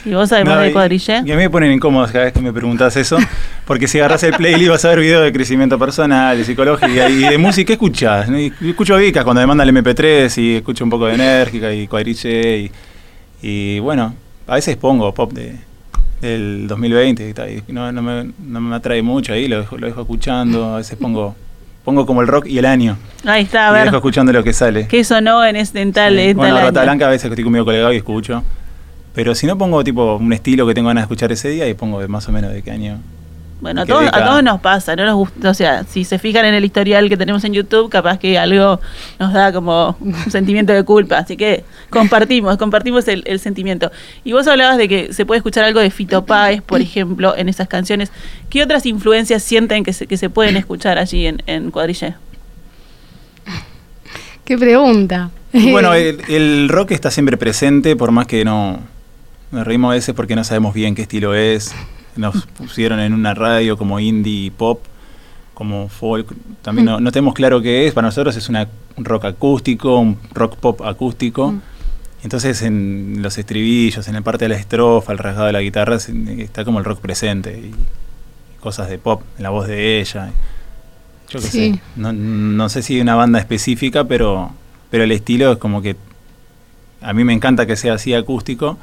Y 0.05 0.13
vos 0.13 0.31
además 0.31 0.55
No, 0.55 0.61
de 0.61 0.69
y- 0.69 0.73
cuadrille. 0.73 1.13
Y 1.25 1.31
a 1.31 1.35
mí 1.35 1.41
me 1.43 1.49
ponen 1.49 1.71
incómodos 1.71 2.11
cada 2.11 2.25
vez 2.25 2.33
que 2.33 2.41
me 2.41 2.53
preguntas 2.53 2.95
eso, 2.95 3.17
porque 3.65 3.87
si 3.87 3.99
agarras 3.99 4.23
el 4.23 4.33
playlist 4.33 4.69
vas 4.69 4.85
a 4.85 4.89
ver 4.89 4.99
videos 4.99 5.23
de 5.23 5.31
crecimiento 5.33 5.77
personal, 5.79 6.37
de 6.37 6.43
psicología 6.45 7.09
y 7.09 7.19
de 7.23 7.37
música. 7.37 7.67
¿Qué 7.67 7.73
escuchás? 7.73 8.29
Y 8.29 8.51
escucho 8.69 8.95
Vicas 8.97 9.23
cuando 9.23 9.41
me 9.41 9.47
mandan 9.47 9.67
el 9.67 9.75
MP3 9.75 10.37
y 10.41 10.55
escucho 10.57 10.83
un 10.83 10.89
poco 10.89 11.07
de 11.07 11.15
enérgica 11.15 11.73
y 11.73 11.87
cuadrille 11.87 12.57
y, 12.59 12.71
y 13.41 13.79
bueno, 13.79 14.13
a 14.47 14.55
veces 14.55 14.75
pongo 14.77 15.13
pop 15.13 15.33
de, 15.33 15.55
del 16.21 16.67
2020 16.67 17.29
y, 17.29 17.33
tal, 17.33 17.49
y 17.49 17.63
no, 17.67 17.91
no 17.91 18.01
me, 18.01 18.31
no 18.45 18.61
me 18.61 18.75
atrae 18.75 19.01
mucho 19.01 19.33
ahí, 19.33 19.47
lo 19.47 19.59
dejo, 19.59 19.77
lo 19.77 19.87
dejo 19.87 20.01
escuchando, 20.01 20.73
a 20.75 20.77
veces 20.77 20.97
pongo 20.97 21.35
pongo 21.83 22.05
como 22.05 22.21
el 22.21 22.27
rock 22.27 22.47
y 22.47 22.57
el 22.57 22.65
año. 22.65 22.97
Ahí 23.23 23.43
está, 23.43 23.67
a 23.69 23.71
y 23.71 23.73
ver. 23.75 23.83
dejo 23.85 23.95
escuchando 23.97 24.33
lo 24.33 24.43
que 24.43 24.51
sale. 24.51 24.87
¿Qué 24.89 25.05
sonó 25.05 25.45
en, 25.45 25.55
este, 25.55 25.81
en 25.81 25.93
tal, 25.93 26.15
Sí. 26.17 26.21
en 26.21 26.35
Bueno, 26.37 26.55
tal 26.55 26.65
Rata 26.65 26.79
año? 26.81 26.85
Blanca 26.87 27.07
a 27.07 27.09
veces 27.11 27.29
estoy 27.29 27.45
conmigo 27.45 27.63
colegado 27.63 27.93
y 27.93 27.97
escucho. 27.97 28.43
Pero 29.17 29.33
si 29.33 29.47
no 29.47 29.57
pongo 29.57 29.83
tipo 29.83 30.17
un 30.17 30.31
estilo 30.31 30.67
que 30.67 30.75
tengo 30.75 30.89
ganas 30.89 31.01
de 31.01 31.05
escuchar 31.05 31.31
ese 31.31 31.49
día 31.49 31.67
y 31.67 31.73
pongo 31.73 31.99
de 31.99 32.07
más 32.07 32.29
o 32.29 32.31
menos 32.31 32.53
de 32.53 32.61
qué 32.61 32.69
año. 32.69 32.99
Bueno, 33.61 33.81
a 33.81 33.85
todos, 33.87 34.01
a 34.01 34.05
década. 34.05 34.25
todos 34.27 34.43
nos 34.43 34.61
pasa, 34.61 34.95
no 34.95 35.05
nos 35.05 35.15
gusta, 35.15 35.49
o 35.49 35.53
sea, 35.55 35.83
si 35.85 36.03
se 36.03 36.19
fijan 36.19 36.45
en 36.45 36.53
el 36.53 36.63
historial 36.63 37.09
que 37.09 37.17
tenemos 37.17 37.43
en 37.43 37.51
YouTube, 37.51 37.89
capaz 37.89 38.19
que 38.19 38.37
algo 38.37 38.79
nos 39.17 39.33
da 39.33 39.51
como 39.51 39.97
un 39.99 40.13
sentimiento 40.29 40.71
de 40.71 40.83
culpa, 40.83 41.17
así 41.17 41.35
que 41.35 41.63
compartimos, 41.89 42.57
compartimos 42.57 43.07
el, 43.07 43.23
el 43.25 43.39
sentimiento. 43.39 43.91
Y 44.23 44.33
vos 44.33 44.45
hablabas 44.45 44.77
de 44.77 44.87
que 44.87 45.11
se 45.13 45.25
puede 45.25 45.37
escuchar 45.37 45.63
algo 45.63 45.79
de 45.79 45.89
Fito 45.89 46.23
Páez, 46.23 46.61
por 46.61 46.79
ejemplo, 46.79 47.35
en 47.35 47.49
esas 47.49 47.67
canciones. 47.67 48.11
¿Qué 48.51 48.61
otras 48.61 48.85
influencias 48.85 49.41
sienten 49.41 49.83
que 49.83 49.93
se, 49.93 50.05
que 50.05 50.17
se 50.17 50.29
pueden 50.29 50.57
escuchar 50.57 50.99
allí 50.99 51.25
en, 51.25 51.41
en 51.47 51.71
Cuadrille? 51.71 52.13
¿Qué 54.45 54.59
pregunta? 54.59 55.31
Y 55.53 55.71
bueno, 55.71 55.91
el, 55.95 56.21
el 56.29 56.69
rock 56.69 56.91
está 56.91 57.09
siempre 57.09 57.35
presente, 57.35 57.95
por 57.95 58.11
más 58.11 58.27
que 58.27 58.45
no. 58.45 58.95
Me 59.51 59.63
reímos 59.63 59.91
a 59.91 59.93
veces 59.95 60.13
porque 60.15 60.35
no 60.35 60.43
sabemos 60.43 60.73
bien 60.73 60.95
qué 60.95 61.03
estilo 61.03 61.33
es. 61.33 61.73
Nos 62.15 62.45
pusieron 62.57 62.99
en 62.99 63.13
una 63.13 63.33
radio 63.33 63.77
como 63.77 63.99
indie 63.99 64.45
y 64.45 64.49
pop, 64.49 64.81
como 65.53 65.87
folk. 65.89 66.33
También 66.61 66.85
no, 66.85 66.99
no 66.99 67.11
tenemos 67.11 67.33
claro 67.33 67.61
qué 67.61 67.87
es. 67.87 67.93
Para 67.93 68.07
nosotros 68.07 68.35
es 68.35 68.49
una, 68.49 68.67
un 68.97 69.05
rock 69.05 69.25
acústico, 69.25 69.97
un 69.99 70.17
rock 70.33 70.55
pop 70.57 70.81
acústico. 70.81 71.51
Mm. 71.53 71.61
Entonces 72.23 72.61
en 72.63 73.19
los 73.21 73.37
estribillos, 73.37 74.07
en 74.07 74.15
la 74.15 74.21
parte 74.21 74.45
de 74.45 74.49
la 74.49 74.55
estrofa, 74.55 75.11
el 75.13 75.17
rasgado 75.19 75.45
de 75.47 75.53
la 75.53 75.61
guitarra, 75.61 75.95
está 75.95 76.65
como 76.65 76.79
el 76.79 76.85
rock 76.85 76.99
presente. 76.99 77.57
Y 77.57 77.71
cosas 78.59 78.89
de 78.89 78.97
pop, 78.97 79.21
en 79.37 79.43
la 79.43 79.49
voz 79.49 79.67
de 79.67 80.01
ella. 80.01 80.31
Yo 81.29 81.39
qué 81.39 81.45
Sí. 81.47 81.73
sé. 81.73 81.81
No, 81.95 82.11
no 82.11 82.69
sé 82.69 82.81
si 82.81 82.95
hay 82.95 83.01
una 83.01 83.15
banda 83.15 83.39
específica, 83.39 84.03
pero, 84.05 84.51
pero 84.89 85.03
el 85.03 85.11
estilo 85.11 85.53
es 85.53 85.57
como 85.57 85.81
que. 85.81 85.95
A 87.01 87.13
mí 87.13 87.23
me 87.23 87.33
encanta 87.33 87.65
que 87.67 87.75
sea 87.75 87.93
así 87.93 88.13
acústico. 88.13 88.77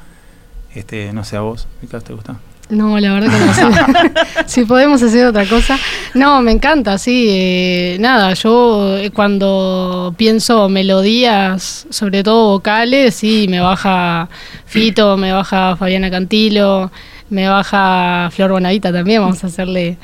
Este, 0.75 1.13
no 1.13 1.23
sé 1.23 1.37
a 1.37 1.41
vos, 1.41 1.67
¿te 2.05 2.13
gusta? 2.13 2.35
No, 2.69 2.99
la 2.99 3.13
verdad 3.13 3.31
que 3.31 3.45
no 3.45 3.53
sé. 3.53 4.11
si 4.47 4.65
podemos 4.65 5.01
hacer 5.01 5.25
otra 5.27 5.45
cosa. 5.45 5.77
No, 6.15 6.41
me 6.41 6.51
encanta, 6.51 6.97
sí. 6.97 7.27
eh, 7.29 7.97
nada, 7.99 8.33
yo 8.33 8.97
eh, 8.97 9.11
cuando 9.11 10.13
pienso 10.17 10.67
melodías, 10.67 11.85
sobre 11.89 12.23
todo 12.23 12.49
vocales, 12.53 13.15
sí, 13.15 13.45
me 13.49 13.59
baja 13.59 14.27
Fito, 14.65 15.15
me 15.15 15.31
baja 15.31 15.75
Fabiana 15.75 16.09
Cantilo, 16.09 16.91
me 17.29 17.47
baja 17.47 18.29
Flor 18.31 18.51
Bonavita 18.51 18.91
también, 18.91 19.21
vamos 19.21 19.43
a 19.43 19.47
hacerle 19.47 19.97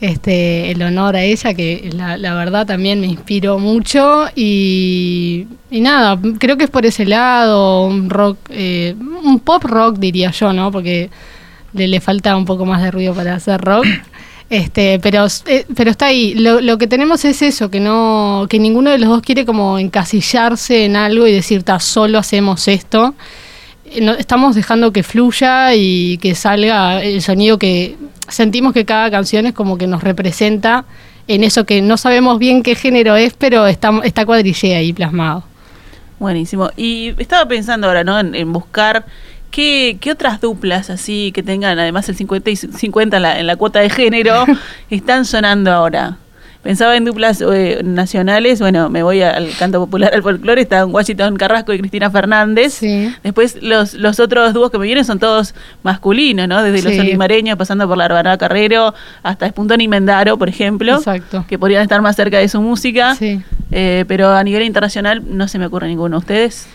este, 0.00 0.70
el 0.70 0.82
honor 0.82 1.16
a 1.16 1.22
ella, 1.22 1.54
que 1.54 1.90
la, 1.94 2.16
la 2.16 2.34
verdad 2.34 2.66
también 2.66 3.00
me 3.00 3.06
inspiró 3.06 3.58
mucho. 3.58 4.26
Y, 4.34 5.46
y 5.70 5.80
nada, 5.80 6.18
creo 6.38 6.56
que 6.56 6.64
es 6.64 6.70
por 6.70 6.84
ese 6.86 7.06
lado, 7.06 7.86
un 7.86 8.10
rock, 8.10 8.38
eh, 8.50 8.94
un 8.98 9.40
pop 9.40 9.64
rock 9.64 9.98
diría 9.98 10.30
yo, 10.30 10.52
¿no? 10.52 10.70
Porque 10.70 11.10
le, 11.72 11.88
le 11.88 12.00
falta 12.00 12.36
un 12.36 12.44
poco 12.44 12.66
más 12.66 12.82
de 12.82 12.90
ruido 12.90 13.14
para 13.14 13.34
hacer 13.34 13.60
rock. 13.60 13.86
Este, 14.48 15.00
pero, 15.00 15.26
eh, 15.46 15.66
pero 15.74 15.90
está 15.90 16.06
ahí. 16.06 16.36
Lo, 16.36 16.60
lo 16.60 16.78
que 16.78 16.86
tenemos 16.86 17.24
es 17.24 17.42
eso, 17.42 17.68
que 17.68 17.80
no, 17.80 18.46
que 18.48 18.60
ninguno 18.60 18.90
de 18.90 18.98
los 18.98 19.08
dos 19.08 19.20
quiere 19.20 19.44
como 19.44 19.76
encasillarse 19.76 20.84
en 20.84 20.94
algo 20.94 21.26
y 21.26 21.32
decir, 21.32 21.64
solo 21.80 22.18
hacemos 22.18 22.68
esto. 22.68 23.16
Eh, 23.92 24.00
no- 24.00 24.12
estamos 24.12 24.54
dejando 24.54 24.92
que 24.92 25.02
fluya 25.02 25.74
y 25.74 26.18
que 26.18 26.34
salga 26.34 27.02
el 27.02 27.22
sonido 27.22 27.58
que 27.58 27.96
sentimos 28.28 28.72
que 28.72 28.84
cada 28.84 29.10
canción 29.10 29.46
es 29.46 29.52
como 29.52 29.78
que 29.78 29.86
nos 29.86 30.02
representa 30.02 30.84
en 31.28 31.42
eso 31.44 31.64
que 31.64 31.80
no 31.82 31.96
sabemos 31.96 32.38
bien 32.38 32.62
qué 32.62 32.74
género 32.74 33.16
es, 33.16 33.34
pero 33.34 33.66
está, 33.66 33.90
está 34.04 34.24
cuadrillé 34.26 34.76
ahí 34.76 34.92
plasmado. 34.92 35.44
Buenísimo. 36.18 36.70
Y 36.76 37.14
estaba 37.18 37.46
pensando 37.46 37.88
ahora, 37.88 38.04
¿no? 38.04 38.18
En, 38.18 38.34
en 38.34 38.52
buscar 38.52 39.04
qué, 39.50 39.98
qué 40.00 40.12
otras 40.12 40.40
duplas 40.40 40.88
así 40.90 41.30
que 41.32 41.42
tengan, 41.42 41.78
además 41.78 42.08
el 42.08 42.16
50 42.16 42.50
y 42.50 42.56
50 42.56 43.16
en 43.16 43.22
la, 43.22 43.38
en 43.40 43.46
la 43.46 43.56
cuota 43.56 43.80
de 43.80 43.90
género, 43.90 44.44
están 44.90 45.24
sonando 45.24 45.72
ahora. 45.72 46.16
Pensaba 46.66 46.96
en 46.96 47.04
duplas 47.04 47.40
eh, 47.48 47.80
nacionales, 47.84 48.58
bueno, 48.58 48.90
me 48.90 49.04
voy 49.04 49.22
al 49.22 49.50
canto 49.56 49.78
popular, 49.78 50.12
al 50.12 50.20
folclore, 50.20 50.62
están 50.62 50.92
Washington 50.92 51.36
Carrasco 51.36 51.72
y 51.72 51.78
Cristina 51.78 52.10
Fernández. 52.10 52.72
Sí. 52.72 53.14
Después 53.22 53.62
los, 53.62 53.94
los 53.94 54.18
otros 54.18 54.52
dúos 54.52 54.72
que 54.72 54.78
me 54.78 54.86
vienen 54.86 55.04
son 55.04 55.20
todos 55.20 55.54
masculinos, 55.84 56.48
¿no? 56.48 56.64
Desde 56.64 56.82
los 56.82 56.98
olimareños, 56.98 57.56
pasando 57.56 57.86
por 57.86 57.96
la 57.96 58.06
Arbanada 58.06 58.36
Carrero, 58.36 58.94
hasta 59.22 59.46
Espuntón 59.46 59.80
y 59.80 59.86
Mendaro, 59.86 60.38
por 60.38 60.48
ejemplo. 60.48 60.96
Exacto. 60.96 61.44
Que 61.48 61.56
podrían 61.56 61.82
estar 61.82 62.02
más 62.02 62.16
cerca 62.16 62.38
de 62.38 62.48
su 62.48 62.60
música. 62.60 63.14
Sí. 63.14 63.40
Eh, 63.70 64.04
pero 64.08 64.34
a 64.34 64.42
nivel 64.42 64.64
internacional 64.64 65.22
no 65.24 65.46
se 65.46 65.60
me 65.60 65.66
ocurre 65.66 65.86
ninguno. 65.86 66.18
¿Ustedes? 66.18 66.66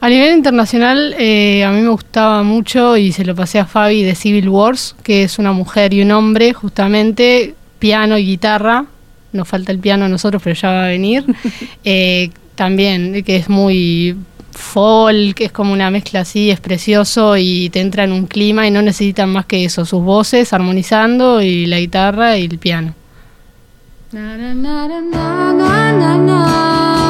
A 0.00 0.08
nivel 0.08 0.36
internacional, 0.36 1.14
eh, 1.16 1.62
a 1.62 1.70
mí 1.70 1.80
me 1.80 1.90
gustaba 1.90 2.42
mucho 2.42 2.96
y 2.96 3.12
se 3.12 3.24
lo 3.24 3.36
pasé 3.36 3.60
a 3.60 3.66
Fabi 3.66 4.02
de 4.02 4.16
Civil 4.16 4.48
Wars, 4.48 4.96
que 5.04 5.22
es 5.22 5.38
una 5.38 5.52
mujer 5.52 5.94
y 5.94 6.02
un 6.02 6.10
hombre, 6.10 6.52
justamente, 6.54 7.54
piano 7.78 8.18
y 8.18 8.26
guitarra. 8.26 8.86
Nos 9.32 9.46
falta 9.46 9.72
el 9.72 9.78
piano 9.78 10.06
a 10.06 10.08
nosotros, 10.08 10.42
pero 10.42 10.54
ya 10.54 10.70
va 10.70 10.84
a 10.84 10.88
venir. 10.88 11.24
Eh, 11.84 12.30
también, 12.54 13.22
que 13.24 13.36
es 13.36 13.48
muy 13.48 14.16
folk, 14.50 15.40
es 15.40 15.52
como 15.52 15.72
una 15.72 15.90
mezcla 15.90 16.20
así, 16.20 16.50
es 16.50 16.60
precioso 16.60 17.36
y 17.36 17.70
te 17.70 17.80
entra 17.80 18.04
en 18.04 18.12
un 18.12 18.26
clima 18.26 18.66
y 18.66 18.70
no 18.70 18.82
necesitan 18.82 19.30
más 19.30 19.46
que 19.46 19.64
eso, 19.64 19.86
sus 19.86 20.02
voces 20.02 20.52
armonizando 20.52 21.40
y 21.40 21.66
la 21.66 21.78
guitarra 21.78 22.36
y 22.36 22.44
el 22.44 22.58
piano. 22.58 22.94
Na, 24.10 24.36
na, 24.36 24.54
na, 26.20 27.07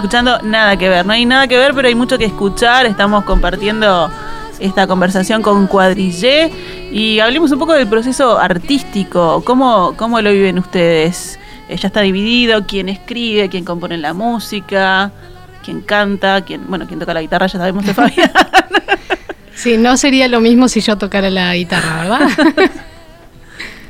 escuchando 0.00 0.40
nada 0.42 0.76
que 0.76 0.88
ver. 0.88 1.06
No 1.06 1.12
hay 1.12 1.24
nada 1.26 1.46
que 1.46 1.56
ver, 1.56 1.74
pero 1.74 1.88
hay 1.88 1.94
mucho 1.94 2.18
que 2.18 2.24
escuchar. 2.24 2.86
Estamos 2.86 3.24
compartiendo 3.24 4.10
esta 4.58 4.86
conversación 4.86 5.42
con 5.42 5.66
Cuadrillé 5.66 6.50
y 6.92 7.20
hablemos 7.20 7.50
un 7.52 7.58
poco 7.58 7.72
del 7.74 7.86
proceso 7.86 8.38
artístico. 8.38 9.42
¿Cómo, 9.44 9.94
cómo 9.96 10.20
lo 10.20 10.30
viven 10.32 10.58
ustedes? 10.58 11.38
Eh, 11.68 11.76
ya 11.76 11.86
está 11.88 12.00
dividido, 12.00 12.66
quién 12.66 12.88
escribe, 12.88 13.48
quién 13.48 13.64
compone 13.64 13.96
la 13.96 14.12
música, 14.12 15.12
quién 15.64 15.80
canta, 15.82 16.42
quién, 16.44 16.66
bueno, 16.68 16.86
quién 16.86 16.98
toca 16.98 17.14
la 17.14 17.20
guitarra, 17.22 17.46
ya 17.46 17.58
sabemos 17.58 17.84
de 17.86 17.94
Fabián. 17.94 18.30
Sí, 19.54 19.76
no 19.76 19.98
sería 19.98 20.26
lo 20.26 20.40
mismo 20.40 20.68
si 20.68 20.80
yo 20.80 20.96
tocara 20.96 21.28
la 21.28 21.54
guitarra, 21.54 22.00
¿verdad? 22.02 22.28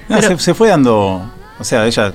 No, 0.09 0.17
Pero- 0.17 0.37
se, 0.37 0.39
se 0.47 0.55
fue 0.55 0.69
dando, 0.69 1.31
o 1.61 1.63
sea, 1.65 1.87
ella 1.87 2.13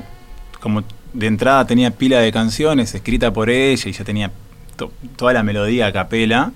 como 0.59 0.83
de 1.15 1.27
entrada 1.27 1.65
tenía 1.65 1.91
pila 1.91 2.19
de 2.19 2.31
canciones 2.31 2.93
escrita 2.93 3.31
por 3.31 3.49
ella 3.49 3.89
y 3.89 3.91
ya 3.93 4.03
tenía 4.03 4.31
to- 4.75 4.91
toda 5.15 5.33
la 5.33 5.43
melodía 5.43 5.87
a 5.87 5.93
capela. 5.93 6.51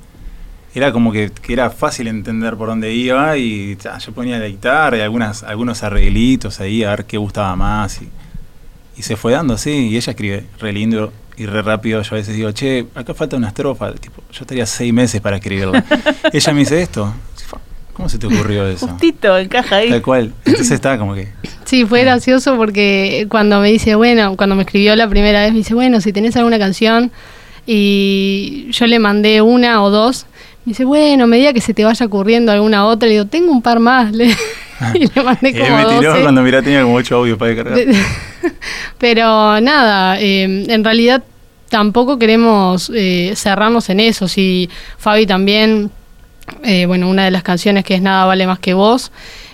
Era 0.76 0.92
como 0.92 1.12
que, 1.12 1.32
que 1.32 1.54
era 1.54 1.70
fácil 1.72 2.08
entender 2.08 2.56
por 2.56 2.68
dónde 2.68 2.94
iba 2.94 3.36
y 3.38 3.76
yo 3.78 4.12
ponía 4.14 4.38
la 4.38 4.48
guitarra 4.48 4.98
y 4.98 5.02
algunas, 5.02 5.42
algunos 5.44 5.82
arreglitos 5.82 6.60
ahí 6.60 6.84
a 6.84 6.92
ver 6.92 7.06
qué 7.06 7.18
gustaba 7.18 7.56
más. 7.56 8.02
Y, 8.02 8.10
y 8.98 9.02
se 9.02 9.16
fue 9.16 9.32
dando 9.32 9.56
así 9.56 9.72
y 9.72 9.98
ella 9.98 10.12
escribe 10.12 10.46
re 10.60 10.72
lindo 10.74 11.12
y 11.38 11.46
re 11.48 11.62
rápido. 11.64 12.02
Yo 12.04 12.16
a 12.16 12.18
veces 12.20 12.36
digo, 12.36 12.52
che, 12.52 12.86
acá 12.94 13.14
falta 13.16 13.36
una 13.38 13.48
estrofa. 13.48 13.94
Tipo, 13.94 14.22
yo 14.32 14.42
estaría 14.42 14.66
seis 14.66 14.94
meses 14.94 15.22
para 15.22 15.38
escribirla. 15.38 15.84
ella 16.34 16.54
me 16.54 16.60
dice 16.60 16.82
esto. 16.82 17.14
¿Cómo 18.00 18.08
se 18.08 18.18
te 18.18 18.28
ocurrió 18.28 18.66
eso? 18.66 18.88
Justito, 18.88 19.38
encaja 19.38 19.76
ahí. 19.76 19.90
Tal 19.90 20.02
cual. 20.02 20.32
Entonces 20.46 20.72
está 20.72 20.98
como 20.98 21.16
que... 21.16 21.28
Sí, 21.66 21.84
fue 21.86 22.00
gracioso 22.02 22.56
porque 22.56 23.28
cuando 23.30 23.60
me 23.60 23.70
dice, 23.70 23.96
bueno, 23.96 24.38
cuando 24.38 24.56
me 24.56 24.62
escribió 24.64 24.96
la 24.96 25.10
primera 25.10 25.42
vez, 25.42 25.52
me 25.52 25.58
dice, 25.58 25.74
bueno, 25.74 26.00
si 26.00 26.14
tenés 26.14 26.38
alguna 26.38 26.58
canción, 26.58 27.12
y 27.68 28.68
yo 28.72 28.88
le 28.88 29.00
mandé 29.00 29.42
una 29.42 29.84
o 29.84 29.90
dos, 29.90 30.28
me 30.64 30.72
dice, 30.72 30.86
bueno, 30.86 31.26
a 31.26 31.28
medida 31.28 31.52
que 31.52 31.60
se 31.60 31.74
te 31.74 31.84
vaya 31.84 32.06
ocurriendo 32.06 32.54
alguna 32.54 32.86
otra, 32.86 33.08
le 33.08 33.16
digo, 33.16 33.26
tengo 33.26 33.52
un 33.52 33.62
par 33.62 33.80
más, 33.82 34.14
le- 34.14 34.34
y 34.96 35.08
le 35.14 35.22
mandé 35.24 35.52
como 35.52 35.66
él 35.66 35.86
me 35.88 35.98
tiró 36.00 36.12
12. 36.12 36.22
cuando 36.24 36.42
mirá 36.42 36.62
tenía 36.62 36.84
como 36.84 36.96
ocho 36.96 37.18
audios 37.18 37.38
para 37.38 37.50
descargar. 37.54 37.76
De- 37.86 37.96
Pero 38.98 39.60
nada, 39.60 40.20
eh, 40.22 40.44
en 40.70 40.84
realidad 40.86 41.22
tampoco 41.68 42.18
queremos 42.18 42.90
eh, 42.96 43.34
cerrarnos 43.36 43.90
en 43.90 44.00
eso. 44.00 44.28
Si 44.30 44.70
Fabi 44.98 45.26
también, 45.28 45.92
eh, 46.64 46.86
bueno, 46.86 47.10
una 47.10 47.26
de 47.26 47.32
las 47.32 47.44
canciones 47.44 47.84
que 47.84 47.96
es 47.96 48.02
Nada 48.02 48.26
vale 48.26 48.48
más 48.48 48.60
que 48.60 48.74
vos, 48.74 49.12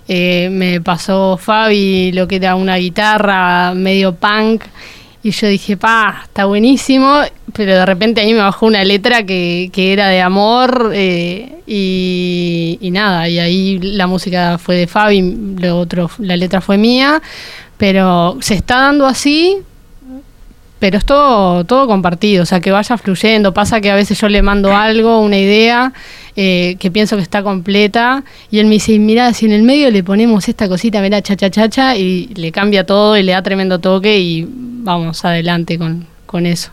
eh, 0.07 0.49
me 0.51 0.81
pasó 0.81 1.37
Fabi 1.37 2.11
lo 2.11 2.27
que 2.27 2.35
era 2.37 2.55
una 2.55 2.77
guitarra 2.77 3.73
medio 3.73 4.15
punk. 4.15 4.63
Y 5.23 5.31
yo 5.31 5.47
dije, 5.47 5.75
pa, 5.75 6.21
está 6.25 6.45
buenísimo, 6.45 7.21
pero 7.51 7.73
de 7.73 7.85
repente 7.85 8.21
ahí 8.21 8.33
me 8.33 8.41
bajó 8.41 8.67
una 8.67 8.83
letra 8.83 9.23
que, 9.23 9.71
que 9.73 9.91
era 9.91 10.07
de 10.09 10.21
amor 10.21 10.91
eh, 10.93 11.63
y, 11.65 12.77
y 12.79 12.91
nada, 12.91 13.27
y 13.27 13.39
ahí 13.39 13.79
la 13.79 14.05
música 14.05 14.59
fue 14.59 14.75
de 14.75 14.85
Fabi, 14.85 15.55
lo 15.57 15.79
otro, 15.79 16.11
la 16.19 16.37
letra 16.37 16.61
fue 16.61 16.77
mía, 16.77 17.23
pero 17.77 18.37
se 18.39 18.53
está 18.53 18.81
dando 18.81 19.07
así, 19.07 19.63
pero 20.77 20.97
es 20.97 21.05
todo, 21.05 21.63
todo 21.63 21.87
compartido, 21.87 22.43
o 22.43 22.45
sea, 22.45 22.59
que 22.59 22.71
vaya 22.71 22.97
fluyendo. 22.97 23.53
Pasa 23.53 23.81
que 23.81 23.89
a 23.89 23.95
veces 23.95 24.19
yo 24.19 24.29
le 24.29 24.41
mando 24.41 24.75
algo, 24.75 25.19
una 25.19 25.37
idea, 25.37 25.93
eh, 26.36 26.75
que 26.80 26.92
pienso 26.92 27.15
que 27.15 27.22
está 27.22 27.44
completa, 27.44 28.24
y 28.51 28.60
él 28.60 28.65
me 28.68 28.74
dice, 28.74 28.98
mira, 29.00 29.34
si 29.34 29.46
en 29.46 29.54
el 29.54 29.63
medio 29.63 29.89
le 29.92 30.04
ponemos 30.04 30.48
esta 30.50 30.68
cosita, 30.68 31.01
mira, 31.01 31.22
cha, 31.22 31.36
cha, 31.36 31.50
cha, 31.50 31.70
cha, 31.70 31.96
y 31.96 32.27
le 32.36 32.51
cambia 32.51 32.86
todo 32.86 33.18
y 33.18 33.24
le 33.24 33.32
da 33.32 33.42
tremendo 33.42 33.80
toque 33.80 34.20
y 34.20 34.48
vamos 34.50 35.24
adelante 35.25 35.77
con, 35.77 36.06
con 36.25 36.46
eso. 36.46 36.72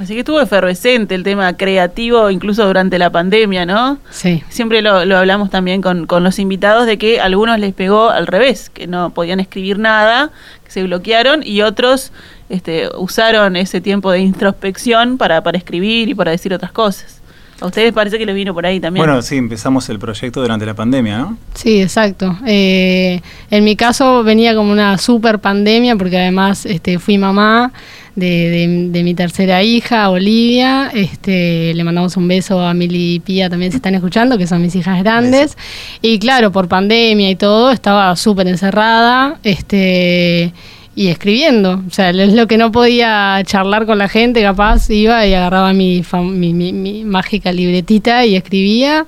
Así 0.00 0.14
que 0.14 0.20
estuvo 0.20 0.40
efervescente 0.40 1.14
el 1.14 1.22
tema 1.22 1.54
creativo, 1.56 2.30
incluso 2.30 2.66
durante 2.66 2.98
la 2.98 3.10
pandemia, 3.10 3.66
¿no? 3.66 3.98
Sí. 4.10 4.42
Siempre 4.48 4.80
lo, 4.80 5.04
lo 5.04 5.18
hablamos 5.18 5.50
también 5.50 5.82
con, 5.82 6.06
con 6.06 6.24
los 6.24 6.38
invitados 6.38 6.86
de 6.86 6.96
que 6.96 7.20
a 7.20 7.26
algunos 7.26 7.58
les 7.58 7.74
pegó 7.74 8.08
al 8.08 8.26
revés, 8.26 8.70
que 8.70 8.86
no 8.86 9.10
podían 9.10 9.38
escribir 9.38 9.78
nada, 9.78 10.30
que 10.64 10.70
se 10.70 10.82
bloquearon, 10.82 11.42
y 11.44 11.60
otros 11.60 12.10
este, 12.48 12.88
usaron 12.96 13.54
ese 13.56 13.82
tiempo 13.82 14.10
de 14.10 14.20
introspección 14.20 15.18
para, 15.18 15.42
para 15.42 15.58
escribir 15.58 16.08
y 16.08 16.14
para 16.14 16.30
decir 16.30 16.54
otras 16.54 16.72
cosas. 16.72 17.21
A 17.62 17.66
ustedes 17.66 17.92
parece 17.92 18.18
que 18.18 18.26
les 18.26 18.34
vino 18.34 18.52
por 18.52 18.66
ahí 18.66 18.80
también. 18.80 19.04
Bueno, 19.06 19.22
sí, 19.22 19.36
empezamos 19.36 19.88
el 19.88 19.98
proyecto 19.98 20.40
durante 20.42 20.66
la 20.66 20.74
pandemia, 20.74 21.18
¿no? 21.18 21.38
Sí, 21.54 21.80
exacto. 21.80 22.36
Eh, 22.46 23.20
en 23.50 23.64
mi 23.64 23.76
caso 23.76 24.22
venía 24.24 24.54
como 24.54 24.72
una 24.72 24.98
super 24.98 25.38
pandemia 25.38 25.96
porque 25.96 26.18
además 26.18 26.66
este, 26.66 26.98
fui 26.98 27.18
mamá 27.18 27.72
de, 28.16 28.26
de- 28.50 28.88
de 28.90 29.02
mi 29.04 29.14
tercera 29.14 29.62
hija, 29.62 30.10
Olivia. 30.10 30.90
Este, 30.92 31.72
le 31.74 31.84
mandamos 31.84 32.16
un 32.16 32.28
beso 32.28 32.60
a 32.60 32.74
Mili 32.74 33.14
y 33.14 33.20
Pía, 33.20 33.48
también 33.48 33.70
se 33.72 33.76
están 33.78 33.94
escuchando, 33.94 34.36
que 34.36 34.46
son 34.46 34.60
mis 34.60 34.74
hijas 34.76 35.02
grandes. 35.02 35.56
Y 36.02 36.18
claro, 36.18 36.50
por 36.52 36.68
pandemia 36.68 37.30
y 37.30 37.36
todo, 37.36 37.70
estaba 37.70 38.14
súper 38.16 38.48
encerrada. 38.48 39.38
Este, 39.44 40.52
y 40.94 41.08
escribiendo. 41.08 41.82
O 41.86 41.90
sea, 41.90 42.10
es 42.10 42.32
lo 42.34 42.46
que 42.46 42.58
no 42.58 42.70
podía 42.72 43.40
charlar 43.44 43.86
con 43.86 43.98
la 43.98 44.08
gente, 44.08 44.42
capaz 44.42 44.90
iba 44.90 45.26
y 45.26 45.34
agarraba 45.34 45.72
mi, 45.72 46.04
mi, 46.22 46.52
mi- 46.54 46.72
mi 46.72 47.04
mágica 47.04 47.50
libretita 47.52 48.24
y 48.26 48.36
escribía. 48.36 49.06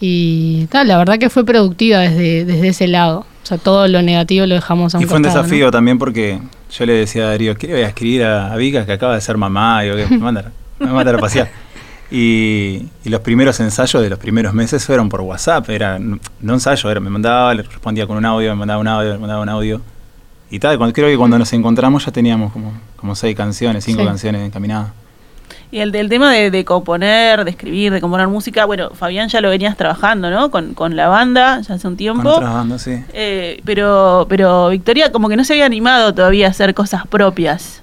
Y 0.00 0.66
tal, 0.66 0.88
la 0.88 0.98
verdad 0.98 1.18
que 1.18 1.30
fue 1.30 1.44
productiva 1.44 2.00
desde, 2.00 2.44
desde 2.44 2.68
ese 2.68 2.88
lado. 2.88 3.20
O 3.20 3.46
sea, 3.46 3.58
todo 3.58 3.86
lo 3.88 4.02
negativo 4.02 4.46
lo 4.46 4.54
dejamos 4.56 4.94
a 4.94 4.98
un 4.98 5.04
Y 5.04 5.06
fue 5.06 5.16
un 5.16 5.22
costado, 5.22 5.42
¿no? 5.42 5.48
desafío 5.48 5.70
también 5.70 5.98
porque 5.98 6.40
yo 6.76 6.86
le 6.86 6.92
decía 6.94 7.24
a 7.24 7.28
Darío, 7.28 7.54
¿qué 7.56 7.66
le 7.68 7.72
voy 7.74 7.82
a 7.82 7.88
escribir 7.88 8.24
a, 8.24 8.52
a 8.52 8.56
Vika 8.56 8.84
que 8.86 8.92
acaba 8.92 9.14
de 9.14 9.20
ser 9.20 9.36
mamá? 9.36 9.84
Y 9.84 9.88
yo, 9.88 9.94
me 10.10 10.18
manda, 10.18 10.50
me 10.80 10.86
va 10.86 10.92
a 10.92 10.94
mandar 10.94 11.14
a 11.14 11.18
pasear. 11.18 11.48
Y, 12.14 12.88
y 13.04 13.08
los 13.08 13.20
primeros 13.22 13.58
ensayos 13.60 14.02
de 14.02 14.10
los 14.10 14.18
primeros 14.18 14.52
meses 14.52 14.84
fueron 14.84 15.08
por 15.08 15.22
WhatsApp, 15.22 15.70
era 15.70 15.98
no 15.98 16.52
ensayo, 16.52 16.90
era, 16.90 17.00
me 17.00 17.08
mandaba, 17.08 17.54
le 17.54 17.62
respondía 17.62 18.06
con 18.06 18.18
un 18.18 18.26
audio, 18.26 18.50
me 18.50 18.56
mandaba 18.56 18.80
un 18.82 18.86
audio, 18.88 19.12
me 19.14 19.18
mandaba 19.18 19.40
un 19.40 19.48
audio. 19.48 19.80
Y 20.52 20.58
tal, 20.58 20.76
cuando, 20.76 20.92
creo 20.92 21.08
que 21.08 21.16
cuando 21.16 21.38
nos 21.38 21.50
encontramos 21.54 22.04
ya 22.04 22.12
teníamos 22.12 22.52
como, 22.52 22.72
como 22.96 23.14
seis 23.16 23.34
canciones, 23.34 23.84
cinco 23.84 24.02
Sí. 24.02 24.06
canciones 24.06 24.46
encaminadas. 24.46 24.90
Y 25.70 25.78
el 25.78 25.90
del 25.92 26.10
tema 26.10 26.30
de, 26.30 26.50
de 26.50 26.64
componer, 26.66 27.44
de 27.44 27.50
escribir, 27.52 27.90
de 27.90 28.02
componer 28.02 28.28
música, 28.28 28.66
bueno, 28.66 28.90
Fabián 28.90 29.30
ya 29.30 29.40
lo 29.40 29.48
venías 29.48 29.78
trabajando, 29.78 30.30
¿no? 30.30 30.50
Con, 30.50 30.74
con 30.74 30.94
la 30.94 31.08
banda 31.08 31.62
ya 31.62 31.74
hace 31.76 31.86
un 31.88 31.94
Con 31.94 31.96
tiempo. 31.96 32.28
otras 32.28 32.52
bandas, 32.52 32.82
sí. 32.82 33.02
Eh, 33.14 33.62
pero, 33.64 34.26
pero 34.28 34.68
Victoria 34.68 35.10
como 35.10 35.30
que 35.30 35.36
no 35.36 35.44
se 35.44 35.54
había 35.54 35.64
animado 35.64 36.12
todavía 36.12 36.48
a 36.48 36.50
hacer 36.50 36.74
cosas 36.74 37.06
propias. 37.06 37.80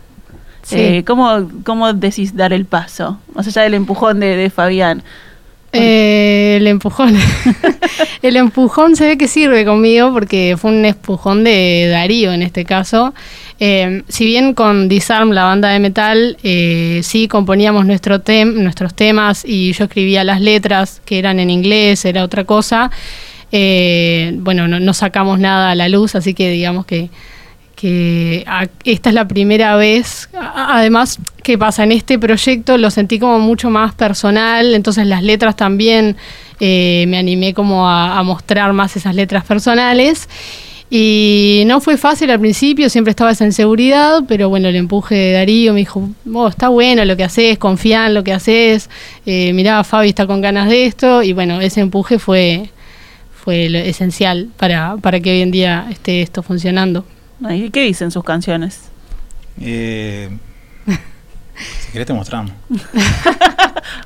Sí. 0.61 0.75
Eh, 0.79 1.03
¿cómo, 1.07 1.49
¿Cómo 1.65 1.91
decís 1.93 2.35
dar 2.35 2.53
el 2.53 2.65
paso? 2.65 3.17
Más 3.33 3.47
allá 3.47 3.63
del 3.63 3.73
empujón 3.73 4.19
de, 4.19 4.35
de 4.35 4.51
Fabián. 4.51 5.01
Eh, 5.71 6.57
el 6.59 6.67
empujón. 6.67 7.15
el 8.21 8.35
empujón 8.37 8.95
se 8.95 9.05
ve 9.07 9.17
que 9.17 9.27
sirve 9.27 9.65
conmigo 9.65 10.11
porque 10.11 10.55
fue 10.59 10.71
un 10.71 10.83
empujón 10.85 11.43
de 11.43 11.87
Darío 11.91 12.33
en 12.33 12.41
este 12.41 12.65
caso. 12.65 13.13
Eh, 13.59 14.03
si 14.07 14.25
bien 14.25 14.53
con 14.53 14.87
Disarm, 14.89 15.31
la 15.31 15.43
banda 15.43 15.69
de 15.69 15.79
metal, 15.79 16.37
eh, 16.43 17.01
sí 17.03 17.27
componíamos 17.27 17.85
nuestro 17.85 18.23
tem- 18.23 18.53
nuestros 18.53 18.93
temas 18.95 19.43
y 19.45 19.73
yo 19.73 19.83
escribía 19.85 20.23
las 20.23 20.41
letras 20.41 21.01
que 21.05 21.19
eran 21.19 21.39
en 21.39 21.49
inglés, 21.49 22.05
era 22.05 22.23
otra 22.23 22.45
cosa. 22.45 22.89
eh, 23.51 24.31
bueno, 24.37 24.67
no, 24.67 24.79
no 24.79 24.93
sacamos 24.93 25.39
nada 25.39 25.71
a 25.71 25.75
la 25.75 25.89
luz, 25.89 26.15
así 26.15 26.33
que 26.33 26.49
digamos 26.51 26.85
que 26.85 27.09
que 27.79 28.45
esta 28.83 29.07
es 29.09 29.15
la 29.15 29.25
primera 29.25 29.77
vez, 29.77 30.29
además, 30.33 31.17
¿qué 31.43 31.57
pasa? 31.57 31.85
En 31.85 31.93
este 31.93 32.19
proyecto 32.19 32.77
lo 32.77 32.91
sentí 32.91 33.19
como 33.19 33.39
mucho 33.39 33.69
más 33.69 33.95
personal, 33.95 34.73
entonces 34.73 35.07
las 35.07 35.23
letras 35.23 35.55
también 35.55 36.17
eh, 36.59 37.05
me 37.07 37.17
animé 37.17 37.53
como 37.53 37.87
a, 37.87 38.19
a 38.19 38.23
mostrar 38.23 38.73
más 38.73 38.97
esas 38.97 39.15
letras 39.15 39.45
personales. 39.45 40.27
Y 40.89 41.63
no 41.67 41.79
fue 41.79 41.95
fácil 41.95 42.31
al 42.31 42.39
principio, 42.41 42.89
siempre 42.89 43.11
estaba 43.11 43.31
esa 43.31 43.45
inseguridad, 43.45 44.23
pero 44.27 44.49
bueno, 44.49 44.67
el 44.67 44.75
empuje 44.75 45.15
de 45.15 45.31
Darío 45.33 45.71
me 45.71 45.79
dijo, 45.79 46.09
"Oh, 46.33 46.49
está 46.49 46.67
bueno 46.67 47.05
lo 47.05 47.15
que 47.15 47.23
haces, 47.23 47.57
confía 47.59 48.07
en 48.07 48.13
lo 48.13 48.25
que 48.25 48.33
haces, 48.33 48.89
eh, 49.25 49.53
mirá, 49.53 49.85
Fabi 49.85 50.09
está 50.09 50.27
con 50.27 50.41
ganas 50.41 50.67
de 50.67 50.85
esto, 50.85 51.23
y 51.23 51.31
bueno, 51.31 51.61
ese 51.61 51.79
empuje 51.79 52.19
fue, 52.19 52.71
fue 53.31 53.69
lo 53.69 53.77
esencial 53.77 54.49
para, 54.57 54.97
para 54.97 55.21
que 55.21 55.31
hoy 55.31 55.41
en 55.43 55.51
día 55.51 55.87
esté 55.89 56.21
esto 56.21 56.43
funcionando. 56.43 57.05
¿Y 57.49 57.69
qué 57.69 57.81
dicen 57.81 58.11
sus 58.11 58.23
canciones? 58.23 58.89
Eh, 59.61 60.29
si 60.85 61.91
querés 61.91 62.07
te 62.07 62.13
mostramos. 62.13 62.51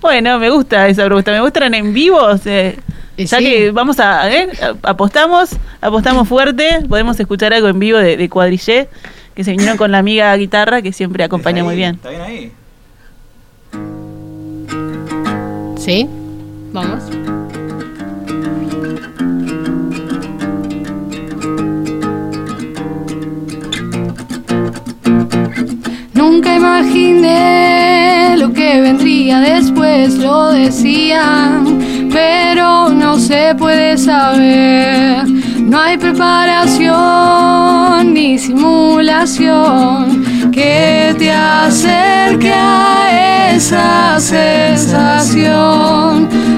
Bueno, 0.01 0.37
me 0.39 0.49
gusta 0.49 0.87
esa 0.87 1.05
pregunta. 1.05 1.31
¿Me 1.31 1.41
gustan 1.41 1.73
en 1.73 1.93
vivo? 1.93 2.17
O 2.17 2.37
sea, 2.37 2.73
Y 3.17 3.25
ya 3.25 3.37
sí. 3.37 3.43
que 3.45 3.71
vamos 3.71 3.99
a, 3.99 4.31
¿eh? 4.33 4.49
apostamos, 4.81 5.51
apostamos 5.81 6.27
fuerte, 6.27 6.81
podemos 6.87 7.19
escuchar 7.19 7.53
algo 7.53 7.67
en 7.69 7.79
vivo 7.79 7.97
de, 7.99 8.17
de 8.17 8.29
Cuadrillé, 8.29 8.89
que 9.33 9.43
se 9.43 9.51
vinieron 9.51 9.77
con 9.77 9.91
la 9.91 9.99
amiga 9.99 10.35
guitarra 10.35 10.81
que 10.81 10.91
siempre 10.91 11.23
acompaña 11.23 11.59
¿Está 11.59 11.65
muy 11.65 11.75
bien. 11.75 11.95
¿Está 11.95 12.09
bien 12.09 12.21
ahí? 12.21 12.51
¿Sí? 15.77 16.07
Vamos. 16.71 17.03
Nunca 26.25 26.55
imaginé 26.55 28.37
lo 28.37 28.53
que 28.53 28.79
vendría 28.79 29.41
después, 29.41 30.15
lo 30.15 30.53
decían, 30.53 31.77
pero 32.13 32.87
no 32.87 33.19
se 33.19 33.53
puede 33.55 33.97
saber. 33.97 35.27
No 35.59 35.77
hay 35.81 35.97
preparación 35.97 36.93
ni 38.13 38.39
simulación 38.39 40.23
que 40.53 41.13
te 41.19 41.29
acerque 41.29 42.53
a 42.53 43.51
esa 43.53 44.17
sensación. 44.21 45.49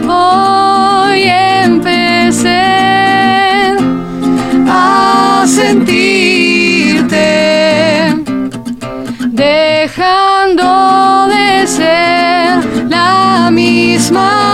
Hoy 0.08 1.24
empecé 1.24 3.15
misma 14.16 14.45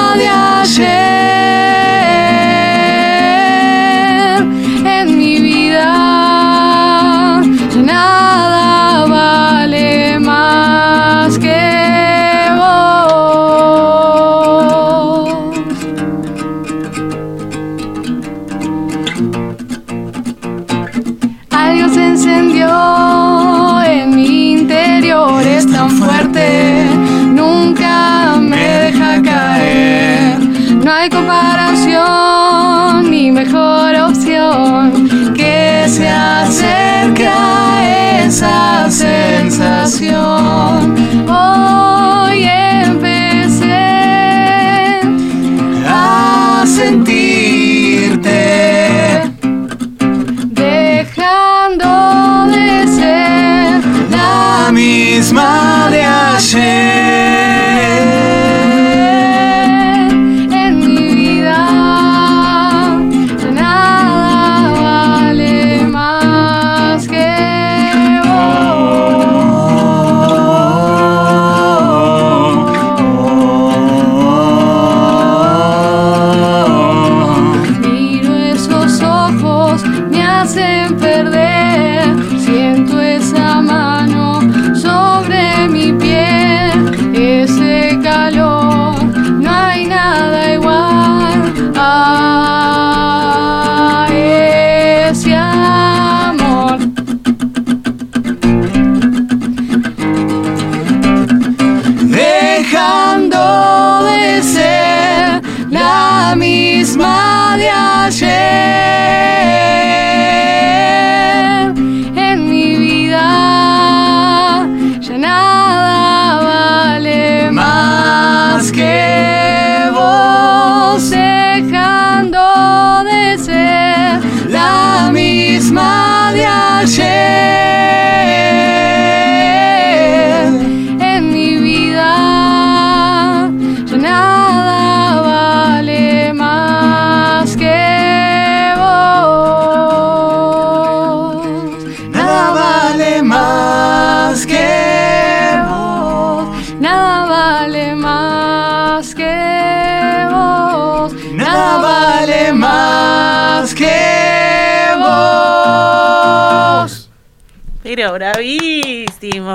Pero 157.94 158.14
bravísimo, 158.14 159.54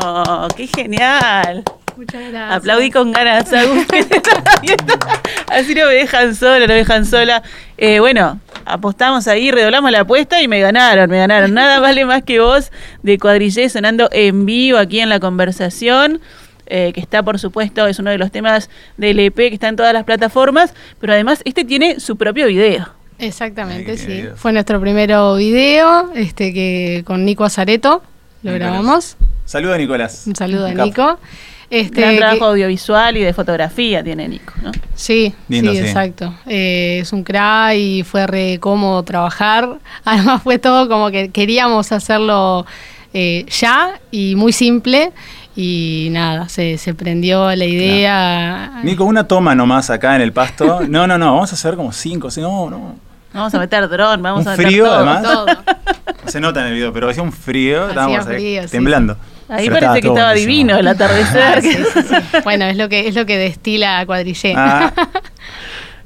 qué 0.54 0.66
genial. 0.66 1.64
Muchas 1.96 2.20
gracias. 2.30 2.52
Aplaudí 2.52 2.90
con 2.90 3.10
ganas, 3.10 3.50
viendo. 4.60 4.94
Así 5.48 5.74
no 5.74 5.86
me 5.86 5.94
dejan 5.94 6.34
sola, 6.34 6.66
no 6.66 6.66
me 6.66 6.74
dejan 6.74 7.06
sola. 7.06 7.42
Eh, 7.78 7.98
bueno, 7.98 8.38
apostamos 8.66 9.26
ahí, 9.26 9.50
redoblamos 9.50 9.90
la 9.90 10.00
apuesta 10.00 10.42
y 10.42 10.48
me 10.48 10.60
ganaron, 10.60 11.08
me 11.08 11.16
ganaron. 11.16 11.54
Nada 11.54 11.80
vale 11.80 12.04
más 12.04 12.24
que 12.24 12.38
vos 12.38 12.72
de 13.02 13.18
cuadrillé 13.18 13.70
sonando 13.70 14.10
en 14.12 14.44
vivo 14.44 14.76
aquí 14.76 15.00
en 15.00 15.08
la 15.08 15.18
conversación. 15.18 16.20
eh, 16.66 16.92
que 16.92 17.00
está, 17.00 17.22
por 17.22 17.38
supuesto, 17.38 17.86
es 17.86 17.98
uno 18.00 18.10
de 18.10 18.18
los 18.18 18.30
temas 18.30 18.68
del 18.98 19.18
EP 19.18 19.34
que 19.34 19.54
está 19.54 19.68
en 19.68 19.76
todas 19.76 19.94
las 19.94 20.04
plataformas, 20.04 20.74
pero 21.00 21.14
además 21.14 21.40
este 21.46 21.64
tiene 21.64 22.00
su 22.00 22.18
propio 22.18 22.48
video. 22.48 22.86
Exactamente, 23.18 23.96
sí. 23.96 24.26
Fue 24.34 24.52
nuestro 24.52 24.78
primero 24.78 25.36
video, 25.36 26.12
este 26.14 26.52
que 26.52 27.02
con 27.06 27.24
Nico 27.24 27.42
Azareto 27.42 28.02
lo 28.42 28.52
Nicolás. 28.52 28.70
grabamos. 28.72 29.16
Saludo, 29.44 29.76
Nicolás. 29.78 30.24
Un 30.26 30.34
saludo 30.36 30.66
a 30.66 30.70
Un. 30.70 30.84
Nico. 30.84 31.18
Este, 31.68 32.00
Gran 32.00 32.12
que- 32.14 32.18
trabajo 32.20 32.44
audiovisual 32.46 33.16
y 33.16 33.22
de 33.22 33.32
fotografía 33.32 34.02
tiene 34.04 34.28
Nico, 34.28 34.52
¿no? 34.62 34.70
Sí, 34.94 35.34
Lindo, 35.48 35.72
sí, 35.72 35.78
sí. 35.78 35.84
exacto. 35.84 36.32
Eh, 36.46 37.00
es 37.02 37.12
un 37.12 37.24
crack 37.24 37.74
y 37.74 38.02
fue 38.04 38.26
re 38.26 38.58
cómodo 38.60 39.02
trabajar. 39.02 39.68
Además 40.04 40.42
fue 40.42 40.58
todo 40.58 40.88
como 40.88 41.10
que 41.10 41.30
queríamos 41.30 41.90
hacerlo 41.90 42.66
eh, 43.12 43.46
ya 43.50 43.98
y 44.12 44.36
muy 44.36 44.52
simple. 44.52 45.12
Y 45.58 46.08
nada, 46.10 46.48
se, 46.50 46.76
se 46.78 46.92
prendió 46.94 47.54
la 47.56 47.64
idea. 47.64 48.80
Nico, 48.84 49.04
una 49.04 49.26
toma 49.26 49.54
nomás 49.54 49.88
acá 49.90 50.14
en 50.14 50.20
el 50.22 50.32
pasto. 50.32 50.80
No, 50.88 51.06
no, 51.06 51.16
no, 51.18 51.32
vamos 51.34 51.50
a 51.50 51.54
hacer 51.54 51.74
como 51.76 51.92
cinco. 51.92 52.30
sí, 52.30 52.40
No, 52.42 52.68
no. 52.70 52.94
Vamos 53.32 53.54
a 53.54 53.58
meter 53.58 53.88
dron, 53.88 54.22
vamos 54.22 54.42
Un 54.42 54.48
a 54.48 54.50
meter 54.52 54.66
frío, 54.66 54.84
todo. 54.84 54.94
además. 54.94 55.22
Todo. 55.22 55.46
Se 56.26 56.40
nota 56.40 56.60
en 56.60 56.66
el 56.68 56.74
video, 56.74 56.92
pero 56.92 57.08
hacía 57.08 57.22
un 57.22 57.32
frío. 57.32 57.78
Hacía 57.84 57.88
Estábamos 57.90 58.26
ahí 58.26 58.34
frío, 58.36 58.62
sí, 58.62 58.68
temblando. 58.68 59.16
Ahí 59.48 59.68
Pero 59.68 59.80
parece 59.80 60.00
que 60.02 60.08
estaba 60.08 60.30
buenísimo. 60.32 60.52
divino 60.52 60.76
el 60.76 60.88
atardecer. 60.88 61.42
Ah, 61.42 61.60
sí, 61.60 61.72
sí, 61.72 62.00
sí. 62.02 62.38
Bueno, 62.42 62.64
es 62.64 62.76
lo 62.76 62.88
que 62.88 63.06
es 63.06 63.14
lo 63.14 63.26
que 63.26 63.36
destila 63.36 64.04
cuadrillé. 64.04 64.54
Ah, 64.56 64.92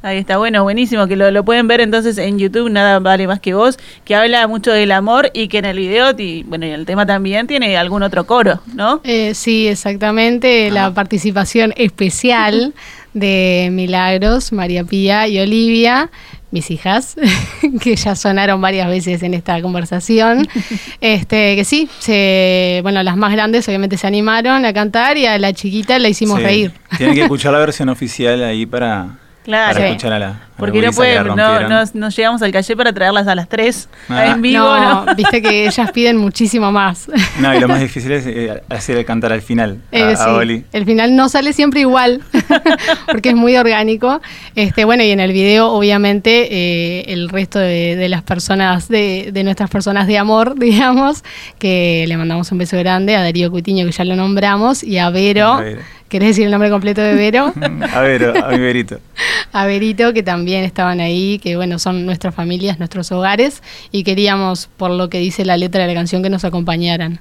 Ahí 0.03 0.17
está, 0.17 0.39
bueno, 0.39 0.63
buenísimo, 0.63 1.07
que 1.07 1.15
lo, 1.15 1.31
lo 1.31 1.45
pueden 1.45 1.69
ver 1.69 1.83
entonces 1.83 2.17
en 2.17 2.39
YouTube, 2.39 2.71
nada 2.71 3.01
vale 3.01 3.27
más 3.27 3.39
que 3.39 3.53
vos, 3.53 3.79
que 4.07 4.15
habla 4.15 4.47
mucho 4.47 4.73
del 4.73 4.93
amor 4.93 5.31
y 5.35 5.49
que 5.49 5.59
en 5.59 5.67
el 5.67 5.77
video, 5.77 6.15
y, 6.17 6.43
bueno, 6.45 6.65
y 6.65 6.71
el 6.71 6.87
tema 6.87 7.05
también 7.05 7.47
tiene 7.47 7.77
algún 7.77 8.03
otro 8.03 8.25
coro, 8.25 8.63
¿no? 8.75 9.03
Eh, 9.05 9.35
sí, 9.35 9.69
exactamente. 9.69 10.69
Ah. 10.71 10.75
La 10.75 10.95
participación 10.95 11.75
especial 11.77 12.73
de 13.13 13.69
Milagros, 13.73 14.53
María 14.53 14.85
Pía 14.85 15.29
y 15.29 15.39
Olivia, 15.39 16.11
mis 16.51 16.71
hijas, 16.71 17.17
que 17.81 17.97
ya 17.97 18.15
sonaron 18.17 18.61
varias 18.61 18.89
veces 18.89 19.23
en 19.23 19.35
esta 19.35 19.61
conversación. 19.63 20.49
Este, 21.01 21.57
que 21.57 21.65
sí, 21.65 21.89
se, 21.99 22.81
bueno, 22.83 23.03
las 23.03 23.17
más 23.17 23.33
grandes 23.33 23.67
obviamente 23.69 23.97
se 23.97 24.07
animaron 24.07 24.65
a 24.65 24.73
cantar 24.73 25.17
y 25.17 25.27
a 25.27 25.39
la 25.39 25.53
chiquita 25.53 25.99
la 25.99 26.09
hicimos 26.09 26.39
sí. 26.39 26.45
reír. 26.45 26.73
Tienen 26.97 27.15
que 27.15 27.23
escuchar 27.23 27.53
la 27.53 27.59
versión 27.59 27.89
oficial 27.89 28.43
ahí 28.43 28.67
para, 28.67 29.19
Claro. 29.51 29.75
para 29.75 29.87
Sí. 29.87 29.91
escuchar 29.93 30.13
a 30.15 30.19
la. 30.19 30.27
a 30.27 30.31
la 30.31 30.41
Porque 30.57 30.79
no, 30.81 30.87
gurisa 30.87 31.03
que 31.03 31.15
la 31.15 31.23
pueden, 31.25 31.37
no, 31.37 31.69
no, 31.69 31.91
no 31.95 32.09
llegamos 32.11 32.43
al 32.43 32.53
calle 32.53 32.77
para 32.77 32.93
traerlas 32.93 33.27
a 33.29 33.35
las 33.35 33.49
3 33.49 33.89
Ah. 34.11 34.27
en 34.27 34.43
vivo, 34.43 34.65
¿no? 34.65 35.05
no, 35.07 35.15
viste 35.17 35.41
que 35.41 35.67
ellas 35.67 35.91
piden 35.93 36.17
muchísimo 36.19 36.71
más. 36.71 37.09
No, 37.39 37.55
y 37.55 37.61
lo 37.61 37.67
más 37.69 37.81
difícil 37.81 38.13
es 38.13 38.27
eh, 38.27 38.63
hacer 38.69 38.99
el 38.99 39.05
cantar 39.07 39.33
al 39.33 39.41
final 39.43 39.79
a, 39.93 39.97
Eh, 39.97 40.03
a 40.13 40.17
sí, 40.17 40.29
Oli. 40.29 40.65
El 40.73 40.85
final 40.85 41.17
no 41.17 41.29
sale 41.31 41.53
siempre 41.55 41.81
igual, 41.81 42.21
porque 43.07 43.31
es 43.31 43.35
muy 43.37 43.57
orgánico. 43.57 44.21
Este, 44.55 44.85
bueno, 44.85 45.03
y 45.03 45.11
en 45.11 45.21
el 45.21 45.33
video, 45.33 45.69
obviamente, 45.71 46.49
eh, 46.51 47.05
el 47.13 47.29
resto 47.31 47.59
de, 47.59 47.97
de 47.97 48.09
las 48.09 48.23
personas, 48.23 48.89
de, 48.89 49.31
de 49.33 49.45
nuestras 49.45 49.71
personas 49.71 50.07
de 50.07 50.19
amor, 50.19 50.55
digamos, 50.59 51.25
que 51.59 52.05
le 52.07 52.17
mandamos 52.17 52.53
un 52.53 52.59
beso 52.59 52.77
grande 52.79 53.17
a 53.17 53.23
Darío 53.23 53.51
Cuitiño, 53.51 53.87
que 53.87 53.93
ya 53.93 54.05
lo 54.05 54.15
nombramos, 54.17 54.83
y 54.85 54.99
a 54.99 55.09
Vero. 55.11 55.55
A 55.55 55.61
Vero. 55.61 55.81
¿Querés 56.11 56.31
decir 56.31 56.47
el 56.47 56.51
nombre 56.51 56.71
completo 56.71 57.01
de 57.01 57.15
Vero? 57.15 57.55
A 57.95 58.01
ver, 58.01 58.37
a 58.37 58.49
mi 58.49 58.59
verito. 58.59 58.99
a 59.53 59.65
Verito, 59.65 60.13
que 60.13 60.25
también 60.25 60.65
estaban 60.65 60.99
ahí, 60.99 61.39
que 61.39 61.55
bueno, 61.55 61.79
son 61.79 62.05
nuestras 62.05 62.35
familias, 62.35 62.81
nuestros 62.81 63.13
hogares, 63.13 63.63
y 63.93 64.03
queríamos, 64.03 64.69
por 64.77 64.91
lo 64.91 65.09
que 65.09 65.21
dice 65.21 65.45
la 65.45 65.57
letra 65.57 65.83
de 65.83 65.87
la 65.87 65.95
canción, 65.95 66.21
que 66.21 66.29
nos 66.29 66.45
acompañaran 66.45 67.21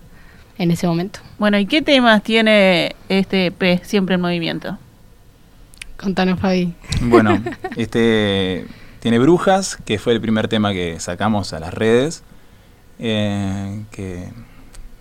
en 0.57 0.71
ese 0.71 0.87
momento. 0.87 1.19
Bueno, 1.37 1.59
¿y 1.59 1.67
qué 1.67 1.83
temas 1.83 2.23
tiene 2.23 2.95
este 3.09 3.47
EP 3.47 3.83
Siempre 3.83 4.15
en 4.15 4.21
Movimiento? 4.21 4.79
Contanos, 5.95 6.39
Fabi. 6.39 6.73
Bueno, 7.01 7.39
este 7.77 8.65
tiene 9.01 9.19
Brujas, 9.19 9.77
que 9.85 9.99
fue 9.99 10.13
el 10.13 10.19
primer 10.19 10.47
tema 10.47 10.73
que 10.73 10.99
sacamos 10.99 11.53
a 11.53 11.59
las 11.59 11.75
redes. 11.75 12.23
eh, 12.97 13.83
que 13.91 14.29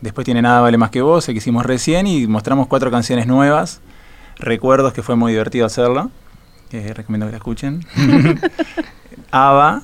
después 0.01 0.25
tiene 0.25 0.43
Nada 0.43 0.61
Vale 0.61 0.77
Más 0.79 0.91
que 0.91 1.03
Vos, 1.03 1.29
el 1.29 1.35
que 1.35 1.39
hicimos 1.39 1.65
recién, 1.67 2.07
y 2.07 2.27
mostramos 2.27 2.67
cuatro 2.67 2.91
canciones 2.91 3.27
nuevas. 3.27 3.81
Recuerdos, 4.39 4.93
que 4.93 5.03
fue 5.03 5.17
muy 5.17 5.33
divertido 5.33 5.67
hacerlo. 5.67 6.11
que 6.71 6.93
recomiendo 6.95 7.27
que 7.27 7.33
la 7.33 7.39
escuchen. 7.39 7.85
Ava. 9.31 9.83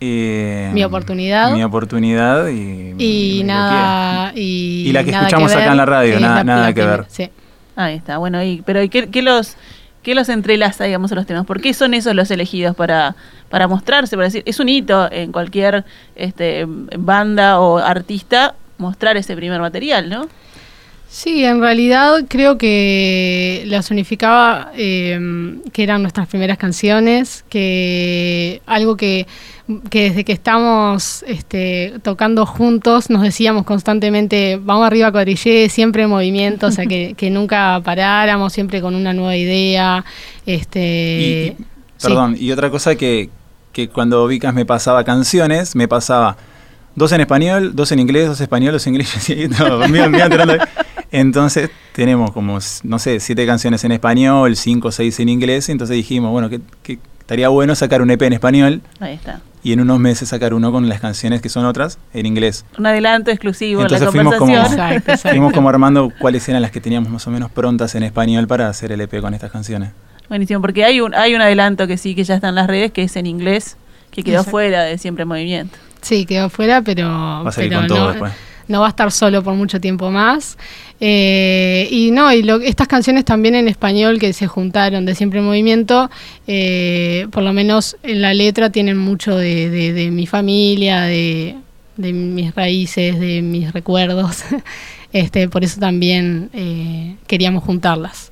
eh, 0.00 0.70
Mi 0.72 0.84
oportunidad. 0.84 1.52
Mi 1.52 1.62
oportunidad 1.64 2.48
y. 2.48 2.94
Y 2.98 3.42
nada. 3.44 4.32
Y, 4.34 4.84
Y 4.88 4.92
la 4.92 5.04
que 5.04 5.10
nada 5.12 5.24
escuchamos 5.26 5.50
ver, 5.52 5.62
acá 5.62 5.70
en 5.72 5.76
la 5.76 5.86
radio, 5.86 6.20
nada- 6.20 6.44
nada 6.44 6.72
que 6.72 6.84
ver. 6.84 7.04
sí. 7.08 7.30
Ahí 7.74 7.94
está, 7.96 8.18
bueno, 8.18 8.42
y, 8.44 8.60
pero 8.66 8.82
¿y 8.82 8.90
qué, 8.90 9.08
qué 9.08 9.22
los, 9.22 9.56
qué 10.02 10.14
los 10.14 10.28
entrelaza, 10.28 10.84
digamos, 10.84 11.10
a 11.10 11.14
los 11.14 11.24
temas? 11.24 11.46
¿Por 11.46 11.62
qué 11.62 11.72
son 11.72 11.94
esos 11.94 12.14
los 12.14 12.30
elegidos 12.30 12.76
para, 12.76 13.16
para 13.48 13.66
mostrarse? 13.66 14.14
Para 14.14 14.26
decir, 14.26 14.42
es 14.44 14.60
un 14.60 14.68
hito 14.68 15.10
en 15.10 15.32
cualquier 15.32 15.86
este, 16.14 16.66
banda 16.66 17.60
o 17.60 17.78
artista 17.78 18.54
mostrar 18.78 19.16
ese 19.16 19.34
primer 19.36 19.60
material, 19.60 20.08
¿no? 20.10 20.28
Sí, 21.08 21.44
en 21.44 21.60
realidad 21.60 22.24
creo 22.26 22.56
que 22.56 23.64
las 23.66 23.90
unificaba, 23.90 24.72
eh, 24.74 25.58
que 25.70 25.82
eran 25.82 26.00
nuestras 26.00 26.26
primeras 26.26 26.56
canciones, 26.56 27.44
que 27.50 28.62
algo 28.64 28.96
que, 28.96 29.26
que 29.90 30.04
desde 30.04 30.24
que 30.24 30.32
estamos 30.32 31.22
este, 31.28 31.92
tocando 32.02 32.46
juntos 32.46 33.10
nos 33.10 33.20
decíamos 33.20 33.64
constantemente, 33.66 34.58
vamos 34.62 34.86
arriba 34.86 35.12
cuadrillé, 35.12 35.68
siempre 35.68 36.04
en 36.04 36.08
movimiento, 36.08 36.68
o 36.68 36.70
sea, 36.70 36.86
que, 36.86 37.12
que 37.18 37.28
nunca 37.28 37.82
paráramos, 37.84 38.54
siempre 38.54 38.80
con 38.80 38.94
una 38.94 39.12
nueva 39.12 39.36
idea. 39.36 40.02
Este, 40.46 41.18
Y- 41.20 41.24
y- 41.60 41.64
sí. 41.98 42.06
perdón, 42.08 42.36
y 42.40 42.50
otra 42.52 42.70
cosa 42.70 42.94
que, 42.94 43.28
que 43.74 43.88
cuando 43.90 44.26
Vicas 44.26 44.54
me 44.54 44.64
pasaba 44.64 45.04
canciones, 45.04 45.76
me 45.76 45.88
pasaba 45.88 46.38
dos 46.94 47.12
en 47.12 47.20
español, 47.20 47.74
dos 47.74 47.92
en 47.92 47.98
inglés, 47.98 48.28
dos 48.28 48.40
en 48.40 48.44
español, 48.44 48.72
dos 48.72 48.86
en 48.86 48.94
inglés. 48.94 49.10
no, 49.58 49.86
iba 49.88 50.04
enterando. 50.04 50.56
entonces 51.10 51.70
tenemos 51.94 52.32
como, 52.32 52.58
no 52.82 52.98
sé, 52.98 53.20
siete 53.20 53.46
canciones 53.46 53.84
en 53.84 53.92
español, 53.92 54.56
cinco 54.56 54.88
o 54.88 54.92
seis 54.92 55.18
en 55.20 55.28
inglés. 55.28 55.68
Entonces 55.68 55.96
dijimos, 55.96 56.30
bueno, 56.30 56.48
que, 56.48 56.60
que 56.82 56.98
estaría 57.20 57.48
bueno 57.48 57.74
sacar 57.74 58.02
un 58.02 58.10
EP 58.10 58.22
en 58.22 58.32
español 58.34 58.82
Ahí 59.00 59.14
está. 59.14 59.40
y 59.62 59.72
en 59.72 59.80
unos 59.80 59.98
meses 60.00 60.28
sacar 60.28 60.54
uno 60.54 60.72
con 60.72 60.88
las 60.88 61.00
canciones 61.00 61.40
que 61.40 61.48
son 61.48 61.64
otras 61.64 61.98
en 62.12 62.26
inglés. 62.26 62.64
Un 62.76 62.86
adelanto 62.86 63.30
exclusivo 63.30 63.82
Entonces 63.82 64.00
en 64.00 64.06
la 64.06 64.12
fuimos 64.12 64.34
como, 64.36 64.52
conversación. 64.52 64.80
Exacto, 64.92 65.12
exacto. 65.12 65.28
fuimos 65.30 65.52
como 65.52 65.68
armando 65.68 66.12
cuáles 66.18 66.48
eran 66.48 66.62
las 66.62 66.70
que 66.72 66.80
teníamos 66.80 67.10
más 67.10 67.26
o 67.26 67.30
menos 67.30 67.50
prontas 67.50 67.94
en 67.94 68.02
español 68.02 68.46
para 68.46 68.68
hacer 68.68 68.92
el 68.92 69.00
EP 69.00 69.20
con 69.20 69.34
estas 69.34 69.50
canciones. 69.50 69.90
Buenísimo, 70.28 70.60
porque 70.60 70.84
hay 70.84 71.00
un, 71.00 71.14
hay 71.14 71.34
un 71.34 71.42
adelanto 71.42 71.86
que 71.86 71.96
sí, 71.96 72.14
que 72.14 72.24
ya 72.24 72.34
está 72.34 72.48
en 72.48 72.54
las 72.54 72.66
redes, 72.66 72.90
que 72.90 73.02
es 73.02 73.16
en 73.16 73.26
inglés, 73.26 73.76
que 74.10 74.22
quedó 74.22 74.36
Exacto. 74.36 74.50
fuera 74.50 74.82
de 74.84 74.98
Siempre 74.98 75.22
en 75.22 75.28
Movimiento. 75.28 75.78
Sí, 76.02 76.26
quedó 76.26 76.50
fuera, 76.50 76.82
pero, 76.82 77.08
Va 77.08 77.48
a 77.48 77.52
salir 77.52 77.70
pero 77.70 77.80
con 77.80 77.88
todo 77.88 77.98
no, 78.00 78.08
después. 78.10 78.32
no 78.68 78.80
va 78.80 78.86
a 78.86 78.90
estar 78.90 79.10
solo 79.12 79.42
por 79.42 79.54
mucho 79.54 79.80
tiempo 79.80 80.10
más. 80.10 80.58
Eh, 81.00 81.88
y 81.90 82.10
no, 82.12 82.32
y 82.32 82.42
lo- 82.42 82.60
estas 82.60 82.86
canciones 82.88 83.24
también 83.24 83.54
en 83.54 83.66
español 83.68 84.18
que 84.20 84.32
se 84.32 84.46
juntaron 84.46 85.04
de 85.06 85.14
Siempre 85.14 85.40
en 85.40 85.46
Movimiento, 85.46 86.10
eh, 86.46 87.26
por 87.32 87.42
lo 87.42 87.52
menos 87.52 87.96
en 88.02 88.20
la 88.22 88.34
letra 88.34 88.70
tienen 88.70 88.98
mucho 88.98 89.36
de, 89.36 89.68
de- 89.70 89.92
de 89.92 90.10
mi 90.10 90.26
familia, 90.26 91.02
de, 91.02 91.56
de 91.96 92.12
mis 92.12 92.54
raíces, 92.54 93.18
de 93.18 93.42
mis 93.42 93.72
recuerdos. 93.72 94.44
este, 95.12 95.48
por 95.48 95.64
eso 95.64 95.80
también 95.80 96.50
eh, 96.52 97.16
queríamos 97.26 97.64
juntarlas. 97.64 98.30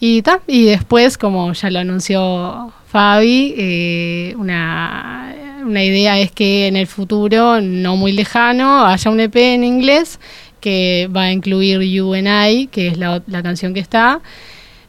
Y, 0.00 0.22
ta, 0.22 0.40
y 0.46 0.64
después, 0.64 1.18
como 1.18 1.52
ya 1.52 1.70
lo 1.70 1.78
anunció 1.80 2.72
Fabi, 2.88 4.34
una, 4.36 5.34
una 5.64 5.84
idea 5.84 6.18
es 6.18 6.30
que 6.32 6.66
en 6.66 6.76
el 6.76 6.86
futuro, 6.86 7.60
no 7.60 7.96
muy 7.96 8.12
lejano, 8.12 8.84
haya 8.86 9.10
un 9.10 9.20
EP 9.20 9.36
en 9.36 9.64
inglés 9.64 10.18
que 10.60 11.08
va 11.14 11.22
a 11.22 11.32
incluir 11.32 11.80
You 11.80 12.14
and 12.14 12.28
I, 12.28 12.66
que 12.66 12.88
es 12.88 12.98
la, 12.98 13.22
la 13.26 13.42
canción 13.42 13.74
que 13.74 13.80
está, 13.80 14.20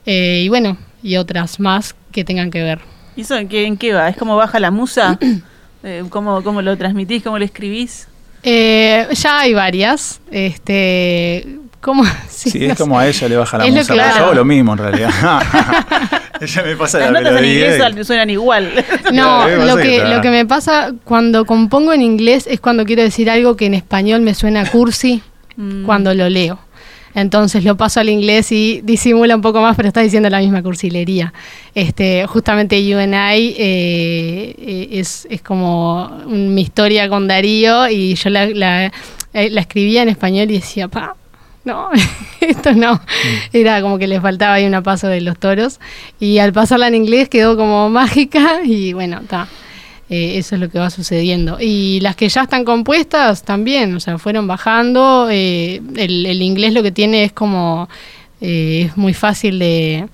eh, 0.06 0.42
y 0.44 0.50
bueno, 0.50 0.78
y 1.04 1.18
otras 1.18 1.60
más 1.60 1.96
que 2.12 2.24
tengan 2.24 2.52
que 2.52 2.62
ver. 2.62 2.80
¿Y 3.16 3.22
eso 3.22 3.38
en 3.38 3.48
qué, 3.48 3.66
en 3.66 3.78
qué 3.78 3.94
va? 3.94 4.10
¿Es 4.10 4.18
como 4.18 4.36
baja 4.36 4.60
la 4.60 4.72
musa? 4.72 5.18
Eh, 5.84 6.04
¿cómo, 6.12 6.44
¿Cómo 6.44 6.62
lo 6.62 6.78
transmitís? 6.78 7.24
¿Cómo 7.24 7.40
lo 7.40 7.44
escribís? 7.44 8.08
Eh, 8.44 9.08
ya 9.14 9.40
hay 9.40 9.56
varias. 9.56 10.22
Este, 10.30 11.58
¿cómo? 11.80 12.04
Sí, 12.30 12.60
no 12.60 12.74
es 12.74 12.78
como 12.78 13.00
a 13.00 13.08
ella 13.08 13.28
le 13.28 13.36
baja 13.36 13.58
la 13.58 13.66
Es 13.66 13.74
lo 13.74 13.80
musa. 13.80 13.96
Yo 13.96 14.26
hago 14.26 14.34
lo 14.36 14.46
mismo 14.46 14.74
en 14.74 14.78
realidad. 14.78 15.10
Ya 16.48 16.64
me 16.64 16.76
pasa 16.76 17.00
Las 17.00 17.12
la 17.12 17.20
notas 17.20 17.28
en 17.30 17.36
melodía 17.36 17.54
inglés 17.66 17.76
y- 17.76 17.80
suenan 18.04 18.30
igual. 18.30 18.72
No, 19.14 19.48
lo 19.48 19.78
que 19.78 20.04
lo 20.04 20.22
me 20.32 20.46
pasa 20.46 20.94
cuando 21.04 21.46
compongo 21.46 21.94
en 21.94 22.02
inglés 22.02 22.48
es 22.48 22.60
cuando 22.60 22.86
quiero 22.86 23.04
decir 23.04 23.30
algo 23.30 23.56
que 23.56 23.66
en 23.68 23.74
español 23.74 24.22
me 24.22 24.34
suena 24.34 24.66
cursi 24.70 25.22
Mm. 25.58 25.84
cuando 25.86 26.14
lo 26.14 26.30
leo. 26.30 26.60
Entonces 27.14 27.66
lo 27.66 27.76
paso 27.76 28.00
al 28.00 28.08
inglés 28.08 28.54
y 28.54 28.80
disimula 28.86 29.36
un 29.36 29.42
poco 29.42 29.62
más, 29.62 29.76
pero 29.76 29.90
está 29.90 30.00
diciendo 30.00 30.30
la 30.30 30.40
misma 30.40 30.64
cursilería. 30.64 31.34
Este, 31.76 32.26
justamente 32.26 32.78
UNI 32.78 33.54
eh, 33.58 34.56
eh, 34.58 34.88
es, 34.94 35.28
es 35.30 35.42
como 35.42 36.10
mi 36.26 36.62
historia 36.62 37.10
con 37.10 37.28
Darío 37.28 37.90
y 37.90 38.16
yo 38.16 38.30
la, 38.30 38.46
la, 38.48 38.86
eh, 39.34 39.50
la 39.50 39.60
escribía 39.62 40.04
en 40.04 40.10
español 40.10 40.50
y 40.52 40.54
decía, 40.54 40.88
pa, 40.88 41.16
no, 41.64 41.90
esto 42.42 42.74
no. 42.74 43.02
Era 43.54 43.82
como 43.82 43.98
que 43.98 44.08
le 44.08 44.20
faltaba 44.22 44.56
ahí 44.56 44.66
una 44.66 44.82
paso 44.82 45.08
de 45.08 45.22
los 45.22 45.38
toros. 45.38 45.80
Y 46.20 46.40
al 46.40 46.54
pasarla 46.54 46.88
en 46.88 46.96
inglés 46.96 47.30
quedó 47.30 47.56
como 47.58 47.90
mágica 47.90 48.62
y 48.66 48.94
bueno, 48.94 49.20
está. 49.22 49.48
Eh, 50.10 50.38
eso 50.38 50.56
es 50.56 50.62
lo 50.62 50.70
que 50.70 50.78
va 50.78 50.90
sucediendo. 50.90 51.58
Y 51.60 52.02
las 52.02 52.18
que 52.18 52.28
ya 52.28 52.42
están 52.44 52.66
compuestas 52.66 53.44
también, 53.44 53.96
o 53.96 54.00
sea, 54.00 54.18
fueron 54.18 54.46
bajando. 54.46 55.30
eh, 55.32 55.82
el, 55.96 56.26
el 56.26 56.42
inglés 56.42 56.74
lo 56.74 56.84
que 56.84 56.92
tiene 56.92 57.24
es 57.24 57.32
como, 57.32 57.88
eh, 58.42 58.88
es 58.88 58.98
muy 58.98 59.14
fácil 59.14 59.60
de, 59.60 60.10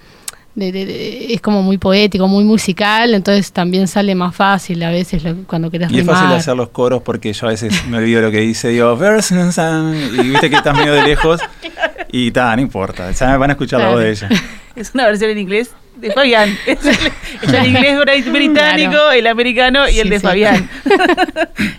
de- 0.57 0.71
de- 0.71 0.85
de- 0.87 1.33
es 1.35 1.39
como 1.41 1.61
muy 1.61 1.77
poético, 1.77 2.27
muy 2.27 2.43
musical, 2.43 3.13
entonces 3.13 3.51
también 3.51 3.87
sale 3.87 4.15
más 4.15 4.35
fácil 4.35 4.81
a 4.81 4.89
veces 4.89 5.23
lo- 5.23 5.35
cuando 5.45 5.69
querés 5.69 5.91
Y 5.91 5.99
es 5.99 6.05
fácil 6.05 6.23
rimar. 6.23 6.39
hacer 6.39 6.55
los 6.57 6.69
coros 6.69 7.03
porque 7.03 7.31
yo 7.31 7.45
a 7.45 7.51
veces 7.51 7.85
me 7.87 7.97
olvido 7.97 8.21
lo 8.23 8.31
que 8.31 8.39
dice, 8.39 8.69
digo, 8.69 8.97
"Versus 8.97 9.57
and-" 9.59 10.13
y 10.15 10.29
viste 10.29 10.49
que 10.49 10.55
estás 10.55 10.75
medio 10.75 10.93
de 10.93 11.03
lejos 11.03 11.39
y 12.11 12.31
ta, 12.31 12.55
no 12.55 12.61
importa, 12.63 13.11
ya 13.11 13.27
me 13.27 13.37
van 13.37 13.51
a 13.51 13.53
escuchar 13.53 13.79
la 13.81 13.89
voz 13.89 13.99
de 14.01 14.09
ella. 14.11 14.29
Es 14.75 14.91
una 14.93 15.07
versión 15.07 15.31
en 15.31 15.39
inglés 15.39 15.71
de 15.95 16.11
Fabián. 16.11 16.55
Es 16.67 16.85
el, 16.85 16.95
es 17.41 17.51
el 17.53 17.65
inglés 17.65 18.31
británico, 18.31 18.91
Claro. 18.91 19.11
el 19.11 19.25
americano 19.25 19.89
y 19.89 19.97
el 19.99 20.03
Sí, 20.03 20.09
de 20.09 20.19
sí. 20.19 20.25
Fabián. 20.27 20.69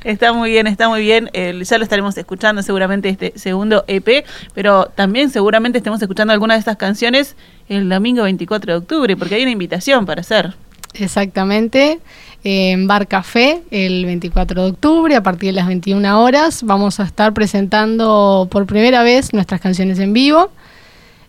está 0.05 0.33
muy 0.33 0.51
bien, 0.51 0.67
está 0.67 0.89
muy 0.89 1.01
bien. 1.03 1.31
El- 1.33 1.65
ya 1.65 1.79
lo 1.79 1.85
estaremos 1.85 2.17
escuchando 2.19 2.63
seguramente 2.63 3.09
este 3.09 3.33
segundo 3.37 3.85
EP, 3.87 4.25
pero 4.55 4.87
también 4.95 5.31
seguramente 5.31 5.79
estemos 5.79 6.01
escuchando 6.03 6.33
alguna 6.33 6.55
de 6.55 6.61
estas 6.61 6.77
canciones 6.77 7.37
el 7.69 7.89
domingo 7.89 8.23
24 8.23 8.73
de 8.73 8.79
octubre, 8.79 9.17
porque 9.17 9.35
hay 9.37 9.43
una 9.43 9.51
invitación 9.53 10.07
para 10.07 10.21
hacer. 10.23 10.55
Exactamente. 10.95 12.01
En 12.45 12.87
Bar 12.87 13.09
Café, 13.09 13.63
el 13.71 14.05
24 14.07 14.63
de 14.63 14.71
octubre, 14.71 15.17
a 15.17 15.23
partir 15.23 15.49
de 15.49 15.53
las 15.55 15.67
21 15.67 16.23
horas, 16.23 16.63
vamos 16.63 17.01
a 17.01 17.03
estar 17.03 17.33
presentando 17.35 18.47
por 18.51 18.65
primera 18.67 19.03
vez 19.03 19.33
nuestras 19.35 19.61
canciones 19.61 19.99
en 19.99 20.13
vivo. 20.13 20.51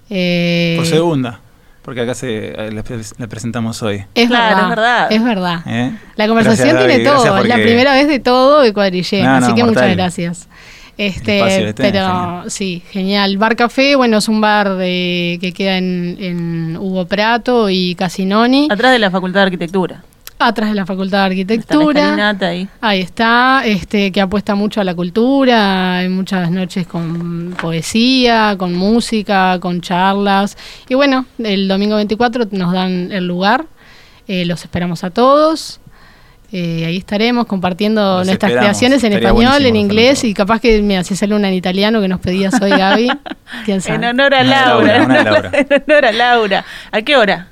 Eh, 0.10 0.76
Por 0.78 0.86
segunda, 0.86 1.40
porque 1.82 2.02
acá 2.02 2.14
se 2.14 2.54
eh, 2.56 2.72
le 2.72 3.28
presentamos 3.28 3.82
hoy. 3.82 4.06
Es 4.14 4.28
Claro, 4.28 4.70
verdad, 4.70 5.08
es 5.12 5.24
verdad. 5.24 5.58
Es 5.60 5.66
verdad. 5.66 5.90
¿eh? 5.90 5.98
La 6.16 6.28
conversación 6.28 6.70
Gracias, 6.70 6.88
tiene 6.88 7.10
todo, 7.10 7.38
es 7.38 7.48
la 7.48 7.56
primera 7.56 7.94
vez 7.94 8.08
de 8.08 8.20
todo 8.20 8.62
de 8.62 8.74
cuadrillé, 8.74 9.24
No, 9.24 9.36
así 9.36 9.50
no, 9.50 9.56
que 9.56 9.64
muchas 9.64 9.96
gracias. 9.96 10.48
Este, 11.00 11.70
este, 11.70 11.74
pero 11.82 12.02
genial. 12.02 12.52
sí, 12.52 12.84
genial. 12.92 13.38
Bar 13.38 13.56
Café, 13.56 13.96
bueno, 13.96 14.18
es 14.18 14.28
un 14.28 14.42
bar 14.42 14.76
de, 14.76 15.38
que 15.40 15.54
queda 15.54 15.78
en, 15.78 16.18
en 16.20 16.76
Hugo 16.76 17.06
Prato 17.06 17.70
y 17.70 17.96
Casinoni, 17.96 18.68
Atrás 18.70 18.92
de 18.92 19.00
la 19.00 19.10
Facultad 19.10 19.40
de 19.40 19.46
Arquitectura. 19.46 20.04
atrás 20.40 20.68
de 20.72 20.76
la 20.76 20.86
Facultad 20.86 21.30
de 21.30 21.42
Está 21.42 21.76
la 21.76 21.86
Arquitectura. 21.86 22.68
Ahí 22.82 23.00
está, 23.00 23.62
este, 23.64 24.12
que 24.12 24.20
apuesta 24.20 24.56
mucho 24.56 24.82
a 24.82 24.84
la 24.84 24.94
cultura, 24.94 26.00
hay 26.00 26.10
muchas 26.10 26.52
noches 26.52 26.86
con 26.86 27.56
poesía, 27.62 28.56
con 28.58 28.76
música, 28.76 29.58
con 29.62 29.80
charlas. 29.80 30.58
Y 30.90 30.96
bueno, 30.96 31.28
el 31.38 31.70
domingo 31.70 31.96
24 31.96 32.50
nos 32.52 32.74
dan 32.74 33.14
el 33.14 33.26
lugar, 33.26 33.68
eh, 34.28 34.44
los 34.44 34.66
esperamos 34.66 35.06
a 35.06 35.12
todos. 35.12 35.80
Eh, 36.52 36.86
ahí 36.86 36.98
estaremos 36.98 37.46
compartiendo 37.46 38.24
nuestras 38.24 38.52
creaciones 38.52 39.04
en 39.04 39.14
Estaría 39.14 39.30
español, 39.30 39.66
en 39.66 39.76
inglés 39.76 40.24
y 40.24 40.34
capaz 40.34 40.60
que 40.60 40.82
me 40.82 40.98
haces 40.98 41.20
sale 41.20 41.36
una 41.36 41.48
en 41.48 41.54
italiano 41.54 42.02
que 42.02 42.08
nos 42.08 42.20
pedías 42.20 42.60
hoy, 42.60 42.72
Gaby. 42.72 43.10
¿Quién 43.66 43.82
sabe? 43.82 43.98
En 43.98 44.06
honor 44.06 44.34
a 44.34 44.44
Laura. 44.44 44.96
en 45.54 45.84
honor 45.84 46.06
a 46.06 46.12
Laura. 46.12 46.66
¿A 46.92 47.02
qué 47.04 47.18
hora? 47.18 47.48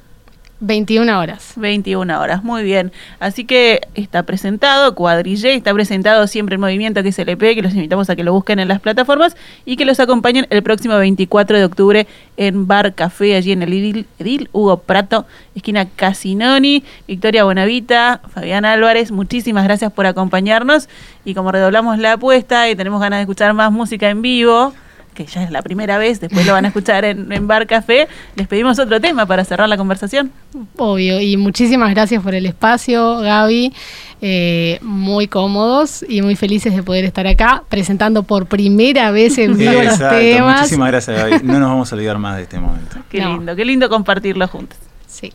21 0.59 1.19
horas. 1.19 1.53
21 1.55 2.19
horas, 2.19 2.43
muy 2.43 2.63
bien. 2.63 2.91
Así 3.19 3.45
que 3.45 3.81
está 3.93 4.23
presentado, 4.23 4.95
Cuadrillé, 4.95 5.53
está 5.53 5.73
presentado 5.73 6.25
siempre 6.27 6.55
en 6.55 6.61
movimiento, 6.61 7.03
que 7.03 7.09
es 7.09 7.19
el 7.19 7.29
EP, 7.29 7.39
que 7.39 7.61
los 7.61 7.73
invitamos 7.73 8.09
a 8.09 8.15
que 8.15 8.23
lo 8.23 8.33
busquen 8.33 8.59
en 8.59 8.67
las 8.67 8.79
plataformas 8.79 9.35
y 9.65 9.77
que 9.77 9.85
los 9.85 9.99
acompañen 9.99 10.47
el 10.49 10.63
próximo 10.63 10.97
24 10.97 11.57
de 11.57 11.65
octubre 11.65 12.07
en 12.37 12.67
Bar 12.67 12.95
Café, 12.95 13.35
allí 13.35 13.51
en 13.51 13.61
el 13.61 13.73
Edil, 13.73 14.07
Edil 14.17 14.49
Hugo 14.51 14.79
Prato, 14.79 15.27
esquina 15.55 15.85
Casinoni, 15.85 16.83
Victoria 17.07 17.43
Bonavita, 17.43 18.21
Fabián 18.33 18.65
Álvarez, 18.65 19.11
muchísimas 19.11 19.63
gracias 19.63 19.91
por 19.91 20.05
acompañarnos 20.05 20.89
y 21.23 21.33
como 21.33 21.51
redoblamos 21.51 21.99
la 21.99 22.13
apuesta 22.13 22.69
y 22.69 22.75
tenemos 22.75 22.99
ganas 22.99 23.17
de 23.17 23.21
escuchar 23.21 23.53
más 23.53 23.71
música 23.71 24.09
en 24.09 24.21
vivo, 24.21 24.73
que 25.17 25.25
ya 25.25 25.43
es 25.43 25.49
la 25.51 25.63
primera 25.63 25.97
vez, 25.97 26.21
después 26.21 26.45
lo 26.45 26.53
van 26.53 26.65
a 26.65 26.67
escuchar 26.67 27.03
en, 27.03 27.31
en 27.31 27.47
Bar 27.47 27.65
Café, 27.65 28.07
les 28.35 28.47
pedimos 28.47 28.77
otro 28.77 29.01
tema 29.01 29.25
para 29.25 29.43
cerrar 29.43 29.67
la 29.67 29.75
conversación. 29.75 30.31
Obvio, 30.77 31.19
y 31.19 31.35
muchísimas 31.37 31.89
gracias 31.89 32.21
por 32.21 32.35
el 32.35 32.45
espacio, 32.45 33.17
Gaby. 33.19 33.73
Eh, 34.21 34.79
muy 34.81 35.27
cómodos 35.27 36.03
y 36.07 36.21
muy 36.21 36.35
felices 36.35 36.75
de 36.75 36.81
poder 36.83 37.05
estar 37.05 37.25
acá 37.27 37.63
presentando 37.69 38.23
por 38.23 38.45
primera 38.47 39.11
vez 39.11 39.37
en 39.39 39.57
vivo 39.57 39.73
los 39.83 39.97
temas. 39.99 40.61
muchísimas 40.61 40.87
gracias 40.89 41.17
Gaby. 41.17 41.39
No 41.45 41.59
nos 41.59 41.69
vamos 41.69 41.91
a 41.91 41.95
olvidar 41.95 42.17
más 42.19 42.35
de 42.37 42.43
este 42.43 42.59
momento. 42.59 42.97
Qué 43.09 43.21
No. 43.21 43.33
lindo, 43.37 43.55
qué 43.55 43.65
lindo 43.65 43.89
compartirlo 43.89 44.47
juntos. 44.47 44.77
Sí. 45.07 45.33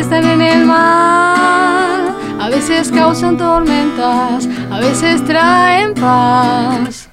Están 0.00 0.24
en 0.24 0.42
el 0.42 0.66
mar, 0.66 2.14
a 2.38 2.48
veces 2.50 2.90
causan 2.90 3.36
tormentas, 3.36 4.46
a 4.70 4.78
veces 4.80 5.24
traen 5.24 5.94
paz. 5.94 7.08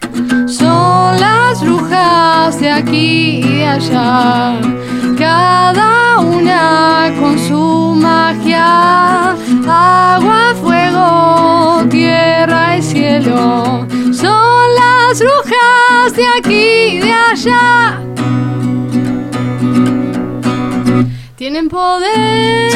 Son 0.48 1.19
las 1.19 1.62
brujas 1.62 2.60
de 2.60 2.69
aquí 2.69 3.41
y 3.43 3.58
de 3.58 3.65
allá, 3.65 4.60
cada 5.17 6.19
una 6.19 7.12
con 7.19 7.39
su 7.39 7.96
magia. 7.96 9.32
Agua, 9.67 10.54
fuego, 10.62 11.84
tierra 11.89 12.78
y 12.78 12.82
cielo, 12.82 13.88
son 14.12 14.65
las 14.76 15.19
brujas 15.19 16.13
de 16.15 16.28
aquí 16.28 16.98
y 16.98 17.00
de 17.00 17.13
allá. 17.13 18.03
Tienen 21.43 21.67
poder, 21.67 22.71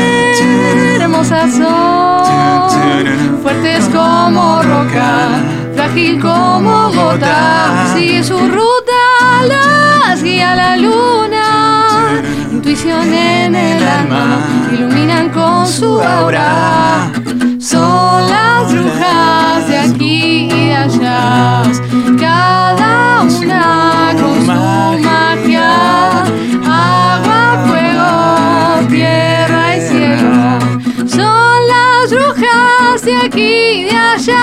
hermosas 0.99 1.53
son, 1.53 3.41
fuertes 3.41 3.85
como 3.85 4.61
roca, 4.61 5.39
frágil 5.73 6.19
como 6.19 6.91
gota. 6.91 7.93
Sigue 7.95 8.21
su 8.21 8.37
ruta, 8.37 9.45
las 9.47 10.21
guía 10.21 10.53
la 10.53 10.75
luna. 10.75 12.21
Intuición 12.51 13.13
en 13.13 13.55
el 13.55 13.87
alma, 13.87 14.45
iluminan 14.73 15.29
con 15.29 15.65
su 15.65 16.01
aura. 16.01 17.09
Son 17.61 18.29
las 18.29 18.69
brujas 18.69 19.65
de 19.69 19.77
aquí 19.77 20.49
y 20.51 20.67
de 20.67 20.75
allá, 20.75 21.63
cada 22.19 23.21
una 23.21 24.13
con 24.19 24.45
su 24.45 25.07
brujas 33.29 34.25
de 34.25 34.33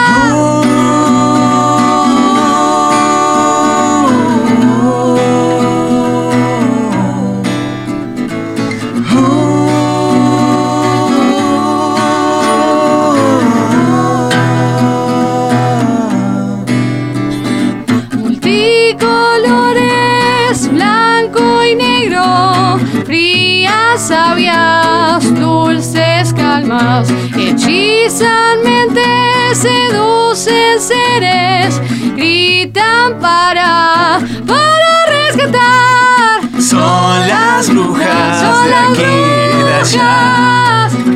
y 21.65 21.75
negro, 21.75 22.79
frías 23.05 24.01
sabias, 24.01 25.23
dulces 25.35 26.33
calmas, 26.35 27.09
hechizan 27.37 28.63
mentes, 28.63 29.59
seducen 29.59 30.81
seres, 30.81 31.81
gritan 32.17 33.19
para, 33.21 34.21
para 34.47 35.07
rescatar. 35.09 36.61
Son 36.61 37.29
las 37.29 37.69
brujas, 37.69 38.41
son 38.41 38.71
las 38.71 38.85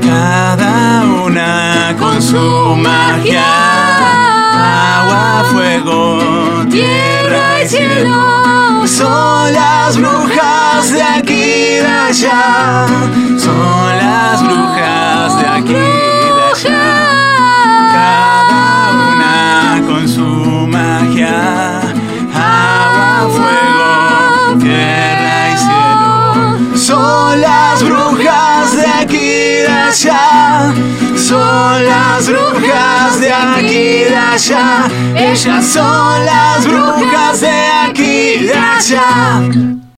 cada 0.02 1.04
una 1.24 1.96
con 1.98 2.20
su 2.20 2.76
magia. 2.76 4.27
Agua, 4.98 5.44
fuego, 5.52 6.18
tierra 6.68 7.62
y 7.62 7.68
cielo. 7.68 8.84
Son 8.84 9.52
las 9.52 9.96
brujas 9.96 10.90
de 10.92 11.02
aquí 11.02 11.34
y 11.34 11.74
de 11.76 11.86
allá. 11.86 12.86
Son 13.38 13.96
las 13.96 14.42
brujas 14.42 15.40
de 15.40 15.46
aquí 15.46 15.72
y 15.72 16.30
de 16.38 16.42
allá. 16.52 16.82
Cada 17.92 18.90
una 19.12 19.86
con 19.86 20.08
su 20.08 20.26
magia. 20.66 21.80
Agua, 22.34 23.28
fuego, 23.36 24.58
tierra 24.58 25.38
y 25.52 25.58
cielo. 25.58 26.76
Son 26.76 27.40
las 27.40 27.84
brujas 27.84 28.76
de 28.76 28.86
aquí 28.86 29.16
y 29.16 29.62
de 29.62 29.68
allá. 29.68 30.74
Son 31.28 31.84
las 31.84 32.26
brujas 32.26 33.20
de 33.20 33.30
aquí 33.30 34.04
de. 34.08 34.90
Ellas 35.14 35.66
son 35.66 36.24
las 36.24 36.66
brujas 36.66 37.42
de 37.42 37.50
aquí 37.50 38.46
de. 38.46 39.77